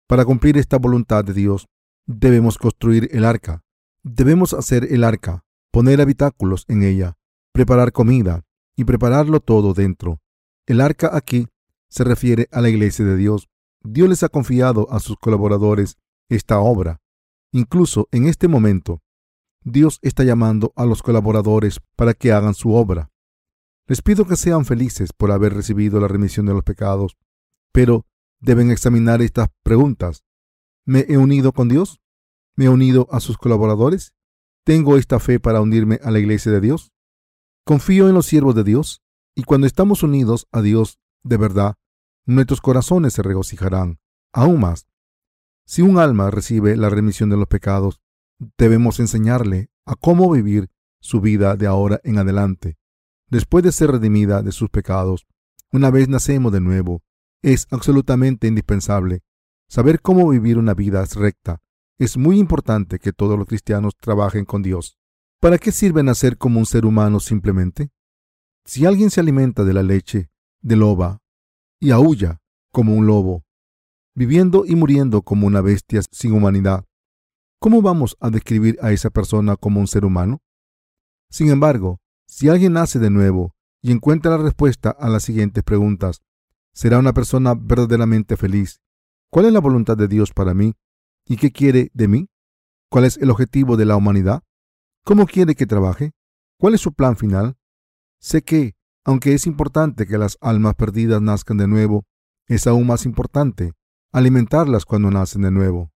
para 0.06 0.24
cumplir 0.24 0.58
esta 0.58 0.78
voluntad 0.78 1.24
de 1.24 1.34
Dios, 1.34 1.68
debemos 2.06 2.58
construir 2.58 3.08
el 3.12 3.24
arca. 3.24 3.62
Debemos 4.02 4.54
hacer 4.54 4.92
el 4.92 5.04
arca, 5.04 5.44
poner 5.70 6.00
habitáculos 6.00 6.64
en 6.68 6.82
ella, 6.82 7.16
preparar 7.52 7.92
comida 7.92 8.44
y 8.76 8.84
prepararlo 8.84 9.40
todo 9.40 9.74
dentro. 9.74 10.20
El 10.66 10.80
arca 10.80 11.10
aquí 11.12 11.48
se 11.88 12.04
refiere 12.04 12.48
a 12.52 12.60
la 12.60 12.68
iglesia 12.68 13.04
de 13.04 13.16
Dios. 13.16 13.48
Dios 13.82 14.08
les 14.08 14.22
ha 14.22 14.28
confiado 14.28 14.90
a 14.90 15.00
sus 15.00 15.16
colaboradores 15.16 15.98
esta 16.28 16.60
obra. 16.60 17.00
Incluso 17.52 18.08
en 18.12 18.26
este 18.26 18.48
momento, 18.48 19.02
Dios 19.62 19.98
está 20.02 20.24
llamando 20.24 20.72
a 20.76 20.86
los 20.86 21.02
colaboradores 21.02 21.80
para 21.96 22.14
que 22.14 22.32
hagan 22.32 22.54
su 22.54 22.74
obra. 22.74 23.10
Les 23.90 24.03
pido 24.03 24.24
que 24.24 24.37
sean 24.37 24.64
felices 24.64 25.12
por 25.12 25.33
haber 25.33 25.53
recibido 25.53 25.98
la 25.98 26.07
remisión 26.07 26.46
de 26.46 26.55
los 26.55 26.62
pecados, 26.62 27.16
pero 27.72 28.07
deben 28.38 28.70
examinar 28.70 29.20
estas 29.20 29.48
preguntas. 29.64 30.22
¿Me 30.87 31.07
he 31.09 31.18
unido 31.18 31.50
con 31.50 31.68
Dios? 31.68 32.00
¿Me 32.55 32.66
he 32.66 32.68
unido 32.68 33.09
a 33.11 33.18
sus 33.18 33.37
colaboradores? 33.37 34.14
¿Tengo 34.64 34.96
esta 34.96 35.18
fe 35.18 35.40
para 35.40 35.61
unirme 35.61 35.98
a 36.05 36.12
la 36.12 36.20
iglesia 36.20 36.53
de 36.53 36.61
Dios? 36.61 36.92
Confío 37.64 38.09
en 38.09 38.14
los 38.14 38.26
siervos 38.26 38.55
de 38.55 38.62
Dios, 38.62 39.03
y 39.35 39.42
cuando 39.42 39.66
estamos 39.66 40.05
unidos 40.05 40.46
a 40.53 40.62
Dios 40.62 41.00
de 41.24 41.38
verdad, 41.38 41.74
nuestros 42.26 42.61
corazones 42.61 43.14
se 43.14 43.22
regocijarán. 43.22 43.98
Aún 44.33 44.61
más, 44.61 44.87
si 45.66 45.83
un 45.83 45.98
alma 45.98 46.31
recibe 46.31 46.76
la 46.76 46.90
remisión 46.90 47.29
de 47.29 47.38
los 47.38 47.48
pecados, 47.48 48.00
debemos 48.57 49.00
enseñarle 49.00 49.68
a 49.85 49.96
cómo 49.96 50.31
vivir 50.31 50.70
su 51.00 51.20
vida 51.20 51.57
de 51.57 51.66
ahora 51.66 52.00
en 52.05 52.18
adelante 52.18 52.79
después 53.30 53.64
de 53.64 53.72
ser 53.72 53.92
redimida 53.92 54.42
de 54.42 54.52
sus 54.52 54.68
pecados, 54.68 55.26
una 55.72 55.90
vez 55.90 56.08
nacemos 56.08 56.52
de 56.52 56.60
nuevo, 56.60 57.02
es 57.42 57.66
absolutamente 57.70 58.48
indispensable 58.48 59.22
saber 59.68 60.02
cómo 60.02 60.28
vivir 60.28 60.58
una 60.58 60.74
vida 60.74 61.04
recta. 61.14 61.62
Es 61.98 62.16
muy 62.16 62.38
importante 62.38 62.98
que 62.98 63.12
todos 63.12 63.38
los 63.38 63.46
cristianos 63.46 63.94
trabajen 63.96 64.44
con 64.44 64.62
Dios. 64.62 64.98
¿Para 65.40 65.58
qué 65.58 65.70
sirve 65.70 66.02
nacer 66.02 66.36
como 66.36 66.58
un 66.58 66.66
ser 66.66 66.84
humano 66.84 67.20
simplemente? 67.20 67.90
Si 68.64 68.84
alguien 68.84 69.10
se 69.10 69.20
alimenta 69.20 69.64
de 69.64 69.72
la 69.72 69.82
leche 69.82 70.30
de 70.60 70.76
loba 70.76 71.22
y 71.78 71.92
aúlla 71.92 72.40
como 72.72 72.94
un 72.94 73.06
lobo, 73.06 73.44
viviendo 74.14 74.64
y 74.66 74.74
muriendo 74.74 75.22
como 75.22 75.46
una 75.46 75.60
bestia 75.60 76.02
sin 76.10 76.32
humanidad, 76.32 76.84
¿cómo 77.58 77.80
vamos 77.80 78.16
a 78.20 78.30
describir 78.30 78.76
a 78.82 78.92
esa 78.92 79.10
persona 79.10 79.56
como 79.56 79.80
un 79.80 79.86
ser 79.86 80.04
humano? 80.04 80.42
Sin 81.30 81.48
embargo, 81.48 82.00
si 82.40 82.48
alguien 82.48 82.72
nace 82.72 82.98
de 82.98 83.11
nuevo 83.11 83.55
y 83.83 83.92
encuentra 83.92 84.31
la 84.31 84.38
respuesta 84.42 84.88
a 84.88 85.11
las 85.11 85.24
siguientes 85.24 85.62
preguntas, 85.62 86.22
será 86.72 86.98
una 86.98 87.12
persona 87.12 87.53
verdaderamente 87.55 88.38
feliz. 88.38 88.81
¿Cuál 89.29 89.44
es 89.44 89.53
la 89.53 89.61
voluntad 89.61 89.94
de 89.98 90.09
Dios 90.09 90.33
para 90.33 90.55
mí? 90.55 90.72
¿Y 91.26 91.37
qué 91.37 91.53
quiere 91.53 91.90
de 91.92 92.09
mí? 92.09 92.31
¿Cuál 92.88 93.05
es 93.05 93.18
el 93.18 93.29
objetivo 93.29 93.76
de 93.76 93.85
la 93.85 93.94
humanidad? 93.96 94.42
¿Cómo 95.05 95.26
quiere 95.26 95.55
que 95.55 95.66
trabaje? 95.66 96.12
¿Cuál 96.59 96.72
es 96.72 96.81
su 96.81 96.94
plan 96.94 97.14
final? 97.14 97.59
Sé 98.20 98.40
que, 98.40 98.74
aunque 99.05 99.35
es 99.35 99.46
importante 99.46 100.07
que 100.07 100.16
las 100.16 100.38
almas 100.40 100.76
perdidas 100.76 101.20
nazcan 101.20 101.59
de 101.59 101.68
nuevo, 101.68 102.07
es 102.46 102.66
aún 102.66 102.87
más 102.87 103.05
importante 103.05 103.74
alimentarlas 104.12 104.87
cuando 104.87 105.11
nacen 105.11 105.42
de 105.42 105.50
nuevo. 105.50 105.92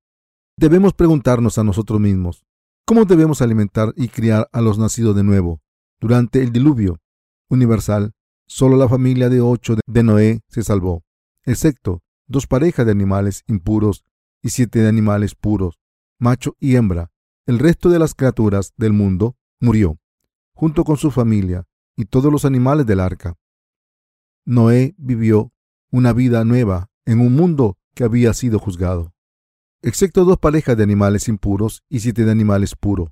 Debemos 0.58 0.92
preguntarnos 0.92 1.56
a 1.56 1.64
nosotros 1.64 2.00
mismos, 2.00 2.44
¿cómo 2.84 3.06
debemos 3.06 3.40
alimentar 3.40 3.94
y 3.96 4.08
criar 4.08 4.50
a 4.52 4.60
los 4.60 4.78
nacidos 4.78 5.16
de 5.16 5.24
nuevo? 5.24 5.63
Durante 6.04 6.42
el 6.42 6.52
diluvio 6.52 7.00
universal, 7.48 8.12
solo 8.46 8.76
la 8.76 8.90
familia 8.90 9.30
de 9.30 9.40
ocho 9.40 9.76
de 9.86 10.02
Noé 10.02 10.42
se 10.48 10.62
salvó, 10.62 11.02
excepto 11.44 12.02
dos 12.26 12.46
parejas 12.46 12.84
de 12.84 12.92
animales 12.92 13.42
impuros 13.46 14.04
y 14.42 14.50
siete 14.50 14.80
de 14.80 14.88
animales 14.88 15.34
puros, 15.34 15.80
macho 16.18 16.56
y 16.60 16.76
hembra. 16.76 17.10
El 17.46 17.58
resto 17.58 17.88
de 17.88 17.98
las 17.98 18.14
criaturas 18.14 18.74
del 18.76 18.92
mundo 18.92 19.38
murió, 19.60 19.98
junto 20.52 20.84
con 20.84 20.98
su 20.98 21.10
familia 21.10 21.66
y 21.96 22.04
todos 22.04 22.30
los 22.30 22.44
animales 22.44 22.84
del 22.84 23.00
arca. 23.00 23.38
Noé 24.44 24.94
vivió 24.98 25.54
una 25.90 26.12
vida 26.12 26.44
nueva 26.44 26.90
en 27.06 27.20
un 27.20 27.32
mundo 27.32 27.78
que 27.94 28.04
había 28.04 28.34
sido 28.34 28.58
juzgado, 28.58 29.14
excepto 29.80 30.26
dos 30.26 30.36
parejas 30.36 30.76
de 30.76 30.82
animales 30.82 31.28
impuros 31.28 31.82
y 31.88 32.00
siete 32.00 32.26
de 32.26 32.30
animales 32.30 32.76
puros, 32.76 33.08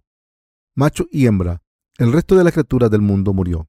macho 0.74 1.06
y 1.10 1.24
hembra. 1.24 1.62
El 1.98 2.10
resto 2.10 2.36
de 2.36 2.42
las 2.42 2.54
criaturas 2.54 2.90
del 2.90 3.02
mundo 3.02 3.34
murió. 3.34 3.68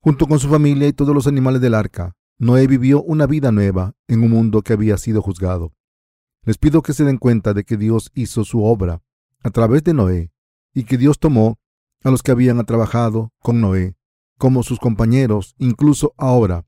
Junto 0.00 0.26
con 0.26 0.40
su 0.40 0.48
familia 0.48 0.88
y 0.88 0.92
todos 0.92 1.14
los 1.14 1.28
animales 1.28 1.60
del 1.60 1.74
arca, 1.74 2.16
Noé 2.38 2.66
vivió 2.66 3.02
una 3.02 3.26
vida 3.26 3.52
nueva 3.52 3.94
en 4.08 4.24
un 4.24 4.30
mundo 4.30 4.62
que 4.62 4.72
había 4.72 4.96
sido 4.96 5.22
juzgado. 5.22 5.72
Les 6.42 6.58
pido 6.58 6.82
que 6.82 6.92
se 6.92 7.04
den 7.04 7.18
cuenta 7.18 7.54
de 7.54 7.62
que 7.62 7.76
Dios 7.76 8.10
hizo 8.14 8.44
su 8.44 8.64
obra 8.64 9.00
a 9.44 9.50
través 9.50 9.84
de 9.84 9.94
Noé 9.94 10.32
y 10.74 10.84
que 10.84 10.98
Dios 10.98 11.20
tomó 11.20 11.60
a 12.02 12.10
los 12.10 12.24
que 12.24 12.32
habían 12.32 12.62
trabajado 12.66 13.32
con 13.38 13.60
Noé 13.60 13.96
como 14.36 14.64
sus 14.64 14.80
compañeros, 14.80 15.54
incluso 15.56 16.14
ahora. 16.18 16.66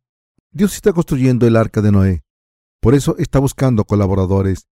Dios 0.52 0.74
está 0.74 0.92
construyendo 0.92 1.48
el 1.48 1.56
arca 1.56 1.82
de 1.82 1.90
Noé. 1.90 2.24
Por 2.80 2.94
eso 2.94 3.16
está 3.18 3.40
buscando 3.40 3.84
colaboradores. 3.84 4.68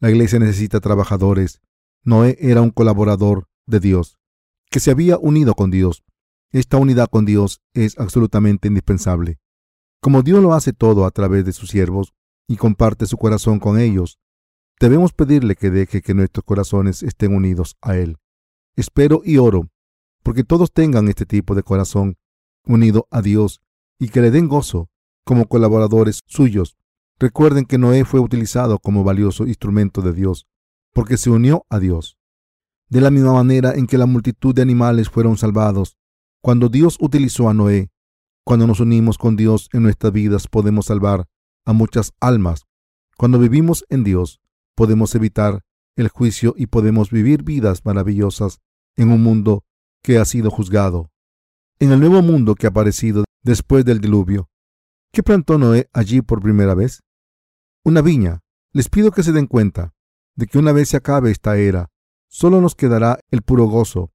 La 0.00 0.08
iglesia 0.08 0.38
necesita 0.38 0.80
trabajadores. 0.80 1.60
Noé 2.02 2.38
era 2.40 2.62
un 2.62 2.70
colaborador 2.70 3.46
de 3.66 3.80
Dios 3.80 4.18
que 4.70 4.80
se 4.80 4.90
había 4.90 5.18
unido 5.18 5.54
con 5.54 5.70
Dios. 5.70 6.04
Esta 6.50 6.76
unidad 6.76 7.08
con 7.08 7.24
Dios 7.24 7.60
es 7.74 7.98
absolutamente 7.98 8.68
indispensable. 8.68 9.38
Como 10.00 10.22
Dios 10.22 10.42
lo 10.42 10.54
hace 10.54 10.72
todo 10.72 11.04
a 11.04 11.10
través 11.10 11.44
de 11.44 11.52
sus 11.52 11.70
siervos 11.70 12.14
y 12.46 12.56
comparte 12.56 13.06
su 13.06 13.16
corazón 13.16 13.58
con 13.58 13.78
ellos, 13.78 14.18
debemos 14.80 15.12
pedirle 15.12 15.56
que 15.56 15.70
deje 15.70 16.02
que 16.02 16.14
nuestros 16.14 16.44
corazones 16.44 17.02
estén 17.02 17.34
unidos 17.34 17.76
a 17.82 17.96
Él. 17.96 18.16
Espero 18.76 19.22
y 19.24 19.38
oro 19.38 19.68
porque 20.22 20.44
todos 20.44 20.72
tengan 20.72 21.08
este 21.08 21.26
tipo 21.26 21.54
de 21.54 21.62
corazón 21.62 22.16
unido 22.64 23.08
a 23.10 23.22
Dios 23.22 23.62
y 23.98 24.08
que 24.08 24.20
le 24.20 24.30
den 24.30 24.48
gozo 24.48 24.90
como 25.24 25.48
colaboradores 25.48 26.20
suyos. 26.26 26.76
Recuerden 27.18 27.64
que 27.64 27.78
Noé 27.78 28.04
fue 28.04 28.20
utilizado 28.20 28.78
como 28.78 29.04
valioso 29.04 29.46
instrumento 29.46 30.02
de 30.02 30.12
Dios 30.12 30.46
porque 30.92 31.16
se 31.16 31.30
unió 31.30 31.64
a 31.68 31.78
Dios 31.78 32.17
de 32.88 33.00
la 33.00 33.10
misma 33.10 33.32
manera 33.32 33.74
en 33.74 33.86
que 33.86 33.98
la 33.98 34.06
multitud 34.06 34.54
de 34.54 34.62
animales 34.62 35.10
fueron 35.10 35.36
salvados. 35.36 35.96
Cuando 36.42 36.68
Dios 36.68 36.96
utilizó 37.00 37.48
a 37.48 37.54
Noé, 37.54 37.90
cuando 38.44 38.66
nos 38.66 38.80
unimos 38.80 39.18
con 39.18 39.36
Dios 39.36 39.68
en 39.72 39.82
nuestras 39.82 40.12
vidas 40.12 40.48
podemos 40.48 40.86
salvar 40.86 41.26
a 41.66 41.72
muchas 41.72 42.12
almas. 42.20 42.64
Cuando 43.16 43.38
vivimos 43.38 43.84
en 43.90 44.04
Dios, 44.04 44.40
podemos 44.74 45.14
evitar 45.14 45.62
el 45.96 46.08
juicio 46.08 46.54
y 46.56 46.68
podemos 46.68 47.10
vivir 47.10 47.42
vidas 47.42 47.84
maravillosas 47.84 48.60
en 48.96 49.10
un 49.10 49.22
mundo 49.22 49.64
que 50.02 50.18
ha 50.18 50.24
sido 50.24 50.50
juzgado. 50.50 51.10
En 51.78 51.92
el 51.92 52.00
nuevo 52.00 52.22
mundo 52.22 52.54
que 52.54 52.66
ha 52.66 52.70
aparecido 52.70 53.24
después 53.42 53.84
del 53.84 54.00
diluvio, 54.00 54.48
¿qué 55.12 55.22
plantó 55.22 55.58
Noé 55.58 55.90
allí 55.92 56.22
por 56.22 56.40
primera 56.40 56.74
vez? 56.74 57.02
Una 57.84 58.00
viña. 58.00 58.40
Les 58.72 58.88
pido 58.88 59.10
que 59.10 59.22
se 59.22 59.32
den 59.32 59.46
cuenta 59.46 59.92
de 60.36 60.46
que 60.46 60.58
una 60.58 60.72
vez 60.72 60.90
se 60.90 60.96
acabe 60.96 61.30
esta 61.30 61.56
era, 61.56 61.90
solo 62.28 62.60
nos 62.60 62.74
quedará 62.74 63.20
el 63.30 63.42
puro 63.42 63.64
gozo, 63.64 64.12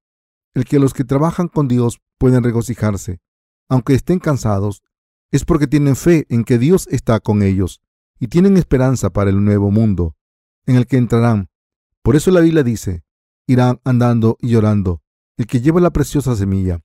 el 0.54 0.64
que 0.64 0.78
los 0.78 0.94
que 0.94 1.04
trabajan 1.04 1.48
con 1.48 1.68
Dios 1.68 2.00
pueden 2.18 2.42
regocijarse, 2.42 3.20
aunque 3.68 3.94
estén 3.94 4.18
cansados, 4.18 4.82
es 5.30 5.44
porque 5.44 5.66
tienen 5.66 5.96
fe 5.96 6.26
en 6.28 6.44
que 6.44 6.58
Dios 6.58 6.86
está 6.90 7.20
con 7.20 7.42
ellos 7.42 7.82
y 8.18 8.28
tienen 8.28 8.56
esperanza 8.56 9.10
para 9.10 9.30
el 9.30 9.44
nuevo 9.44 9.70
mundo 9.70 10.16
en 10.66 10.76
el 10.76 10.86
que 10.86 10.96
entrarán. 10.96 11.50
Por 12.02 12.16
eso 12.16 12.30
la 12.30 12.40
Biblia 12.40 12.62
dice, 12.62 13.04
irán 13.46 13.80
andando 13.84 14.36
y 14.40 14.50
llorando, 14.50 15.02
el 15.36 15.46
que 15.46 15.60
lleva 15.60 15.80
la 15.80 15.90
preciosa 15.90 16.36
semilla, 16.36 16.80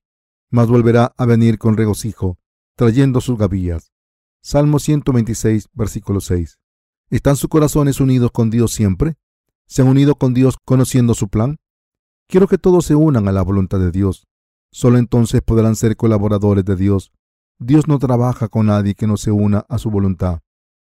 mas 0.50 0.68
volverá 0.68 1.14
a 1.18 1.26
venir 1.26 1.58
con 1.58 1.78
regocijo, 1.78 2.40
trayendo 2.76 3.22
sus 3.22 3.38
gavillas. 3.38 3.92
Salmo 4.42 4.80
126, 4.80 5.70
versículo 5.74 6.22
6. 6.22 6.60
¿Están 7.10 7.36
sus 7.36 7.50
corazones 7.50 8.00
unidos 8.00 8.32
con 8.32 8.50
Dios 8.50 8.72
siempre? 8.72 9.18
¿Se 9.70 9.84
han 9.84 9.88
unido 9.88 10.16
con 10.16 10.34
Dios 10.34 10.58
conociendo 10.66 11.14
su 11.14 11.30
plan? 11.30 11.58
Quiero 12.28 12.48
que 12.48 12.58
todos 12.58 12.86
se 12.86 12.96
unan 12.96 13.28
a 13.28 13.32
la 13.32 13.44
voluntad 13.44 13.80
de 13.80 13.92
Dios. 13.92 14.28
Solo 14.72 14.98
entonces 14.98 15.44
podrán 15.44 15.76
ser 15.76 15.96
colaboradores 15.96 16.66
de 16.66 16.76
Dios. 16.76 17.12
Dios 17.60 17.88
no 17.88 18.00
trabaja 18.00 18.48
con 18.48 18.66
nadie 18.66 18.96
que 18.96 19.06
no 19.06 19.16
se 19.16 19.30
una 19.32 19.60
a 19.70 19.78
su 19.78 19.92
voluntad. 19.92 20.40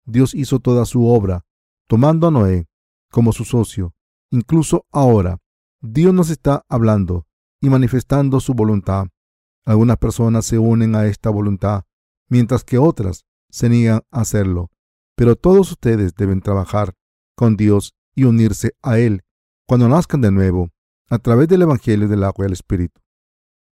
Dios 0.06 0.34
hizo 0.34 0.60
toda 0.60 0.86
su 0.86 1.06
obra, 1.06 1.46
tomando 1.88 2.28
a 2.28 2.32
Noé 2.32 2.68
como 3.12 3.32
su 3.32 3.46
socio. 3.46 3.94
Incluso 4.32 4.88
ahora, 4.92 5.38
Dios 5.80 6.12
nos 6.12 6.32
está 6.32 6.66
hablando 6.68 7.28
y 7.62 7.70
manifestando 7.70 8.40
su 8.40 8.56
voluntad. 8.56 9.06
Algunas 9.66 9.98
personas 9.98 10.46
se 10.46 10.58
unen 10.58 10.96
a 10.96 11.06
esta 11.06 11.30
voluntad, 11.30 11.84
mientras 12.28 12.64
que 12.64 12.80
otras 12.80 13.26
se 13.52 13.70
niegan 13.70 14.02
a 14.10 14.22
hacerlo. 14.22 14.72
Pero 15.16 15.36
todos 15.36 15.72
ustedes 15.72 16.16
deben 16.16 16.42
trabajar 16.42 16.96
con 17.36 17.56
Dios 17.56 17.94
y 18.16 18.26
unirse 18.26 18.76
a 18.82 19.00
Él 19.00 19.24
cuando 19.68 19.88
nazcan 19.88 20.22
de 20.22 20.32
nuevo, 20.32 20.70
a 21.10 21.20
través 21.20 21.48
del 21.48 21.62
Evangelio 21.62 22.08
del 22.08 22.24
agua 22.24 22.46
y 22.46 22.48
el 22.48 22.54
Espíritu. 22.54 23.02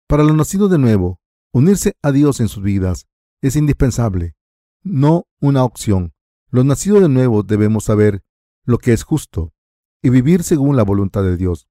Para 0.07 0.23
los 0.23 0.35
nacidos 0.35 0.69
de 0.69 0.77
nuevo, 0.77 1.19
unirse 1.51 1.95
a 2.01 2.11
Dios 2.11 2.39
en 2.39 2.47
sus 2.47 2.63
vidas 2.63 3.07
es 3.41 3.55
indispensable, 3.55 4.35
no 4.83 5.27
una 5.39 5.63
opción. 5.63 6.13
Los 6.49 6.65
nacidos 6.65 7.01
de 7.01 7.09
nuevo 7.09 7.43
debemos 7.43 7.85
saber 7.85 8.23
lo 8.65 8.77
que 8.77 8.93
es 8.93 9.03
justo 9.03 9.53
y 10.01 10.09
vivir 10.09 10.43
según 10.43 10.75
la 10.75 10.83
voluntad 10.83 11.23
de 11.23 11.37
Dios. 11.37 11.67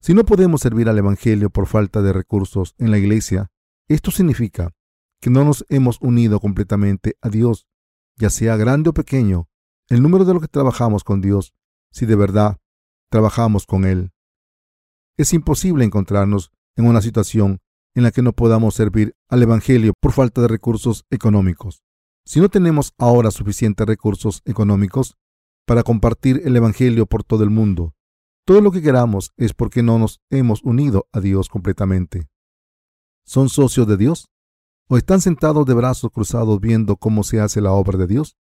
Si 0.00 0.14
no 0.14 0.24
podemos 0.24 0.60
servir 0.60 0.88
al 0.88 0.98
Evangelio 0.98 1.50
por 1.50 1.66
falta 1.66 2.02
de 2.02 2.12
recursos 2.12 2.74
en 2.78 2.90
la 2.90 2.98
iglesia, 2.98 3.50
esto 3.88 4.10
significa 4.10 4.74
que 5.20 5.30
no 5.30 5.44
nos 5.44 5.64
hemos 5.68 5.98
unido 6.00 6.40
completamente 6.40 7.16
a 7.20 7.28
Dios, 7.28 7.66
ya 8.16 8.28
sea 8.28 8.56
grande 8.56 8.90
o 8.90 8.92
pequeño, 8.92 9.48
el 9.88 10.02
número 10.02 10.24
de 10.24 10.34
lo 10.34 10.40
que 10.40 10.48
trabajamos 10.48 11.04
con 11.04 11.20
Dios, 11.20 11.54
si 11.92 12.06
de 12.06 12.16
verdad 12.16 12.58
trabajamos 13.10 13.66
con 13.66 13.84
Él. 13.84 14.10
Es 15.16 15.32
imposible 15.32 15.84
encontrarnos 15.84 16.50
en 16.76 16.86
una 16.86 17.02
situación 17.02 17.60
en 17.94 18.02
la 18.02 18.10
que 18.10 18.22
no 18.22 18.32
podamos 18.32 18.74
servir 18.74 19.14
al 19.28 19.42
Evangelio 19.42 19.92
por 20.00 20.12
falta 20.12 20.40
de 20.40 20.48
recursos 20.48 21.04
económicos. 21.10 21.82
Si 22.24 22.40
no 22.40 22.48
tenemos 22.48 22.94
ahora 22.98 23.30
suficientes 23.30 23.86
recursos 23.86 24.42
económicos 24.44 25.16
para 25.66 25.82
compartir 25.82 26.40
el 26.44 26.56
Evangelio 26.56 27.06
por 27.06 27.22
todo 27.22 27.44
el 27.44 27.50
mundo, 27.50 27.94
todo 28.44 28.60
lo 28.60 28.72
que 28.72 28.82
queramos 28.82 29.32
es 29.36 29.52
porque 29.52 29.82
no 29.82 29.98
nos 29.98 30.20
hemos 30.30 30.62
unido 30.64 31.06
a 31.12 31.20
Dios 31.20 31.48
completamente. 31.48 32.28
¿Son 33.24 33.48
socios 33.48 33.86
de 33.86 33.96
Dios? 33.96 34.30
¿O 34.88 34.96
están 34.96 35.20
sentados 35.20 35.64
de 35.66 35.74
brazos 35.74 36.10
cruzados 36.10 36.58
viendo 36.60 36.96
cómo 36.96 37.22
se 37.22 37.40
hace 37.40 37.60
la 37.60 37.72
obra 37.72 37.98
de 37.98 38.06
Dios? 38.06 38.36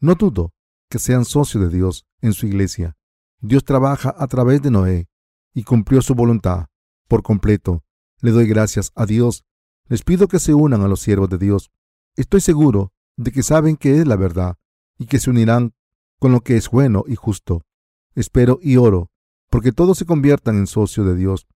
No 0.00 0.14
dudo 0.14 0.53
que 0.94 1.00
sean 1.00 1.24
socios 1.24 1.60
de 1.60 1.76
Dios 1.76 2.06
en 2.20 2.34
su 2.34 2.46
iglesia. 2.46 2.96
Dios 3.40 3.64
trabaja 3.64 4.14
a 4.16 4.28
través 4.28 4.62
de 4.62 4.70
Noé 4.70 5.08
y 5.52 5.64
cumplió 5.64 6.00
su 6.02 6.14
voluntad 6.14 6.66
por 7.08 7.24
completo. 7.24 7.82
Le 8.20 8.30
doy 8.30 8.46
gracias 8.46 8.92
a 8.94 9.04
Dios. 9.04 9.44
Les 9.88 10.04
pido 10.04 10.28
que 10.28 10.38
se 10.38 10.54
unan 10.54 10.82
a 10.82 10.86
los 10.86 11.00
siervos 11.00 11.28
de 11.30 11.38
Dios. 11.38 11.72
Estoy 12.14 12.42
seguro 12.42 12.92
de 13.16 13.32
que 13.32 13.42
saben 13.42 13.76
que 13.76 13.98
es 13.98 14.06
la 14.06 14.14
verdad 14.14 14.56
y 14.96 15.06
que 15.06 15.18
se 15.18 15.30
unirán 15.30 15.74
con 16.20 16.30
lo 16.30 16.42
que 16.42 16.56
es 16.56 16.70
bueno 16.70 17.02
y 17.08 17.16
justo. 17.16 17.62
Espero 18.14 18.60
y 18.62 18.76
oro 18.76 19.10
porque 19.50 19.72
todos 19.72 19.98
se 19.98 20.06
conviertan 20.06 20.54
en 20.58 20.68
socios 20.68 21.04
de 21.08 21.16
Dios, 21.16 21.48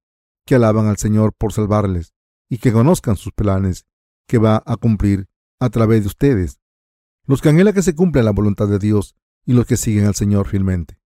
que 0.46 0.56
alaban 0.56 0.88
al 0.88 0.96
Señor 0.96 1.32
por 1.32 1.52
salvarles 1.52 2.12
y 2.48 2.58
que 2.58 2.72
conozcan 2.72 3.14
sus 3.14 3.32
planes 3.32 3.86
que 4.26 4.38
va 4.38 4.64
a 4.66 4.76
cumplir 4.76 5.28
a 5.60 5.70
través 5.70 6.00
de 6.00 6.08
ustedes, 6.08 6.58
los 7.24 7.40
que 7.40 7.50
anhelan 7.50 7.74
que 7.74 7.82
se 7.82 7.94
cumpla 7.94 8.24
la 8.24 8.32
voluntad 8.32 8.66
de 8.66 8.80
Dios 8.80 9.14
y 9.48 9.54
los 9.54 9.64
que 9.64 9.78
siguen 9.78 10.04
al 10.04 10.14
Señor 10.14 10.46
fielmente. 10.46 10.97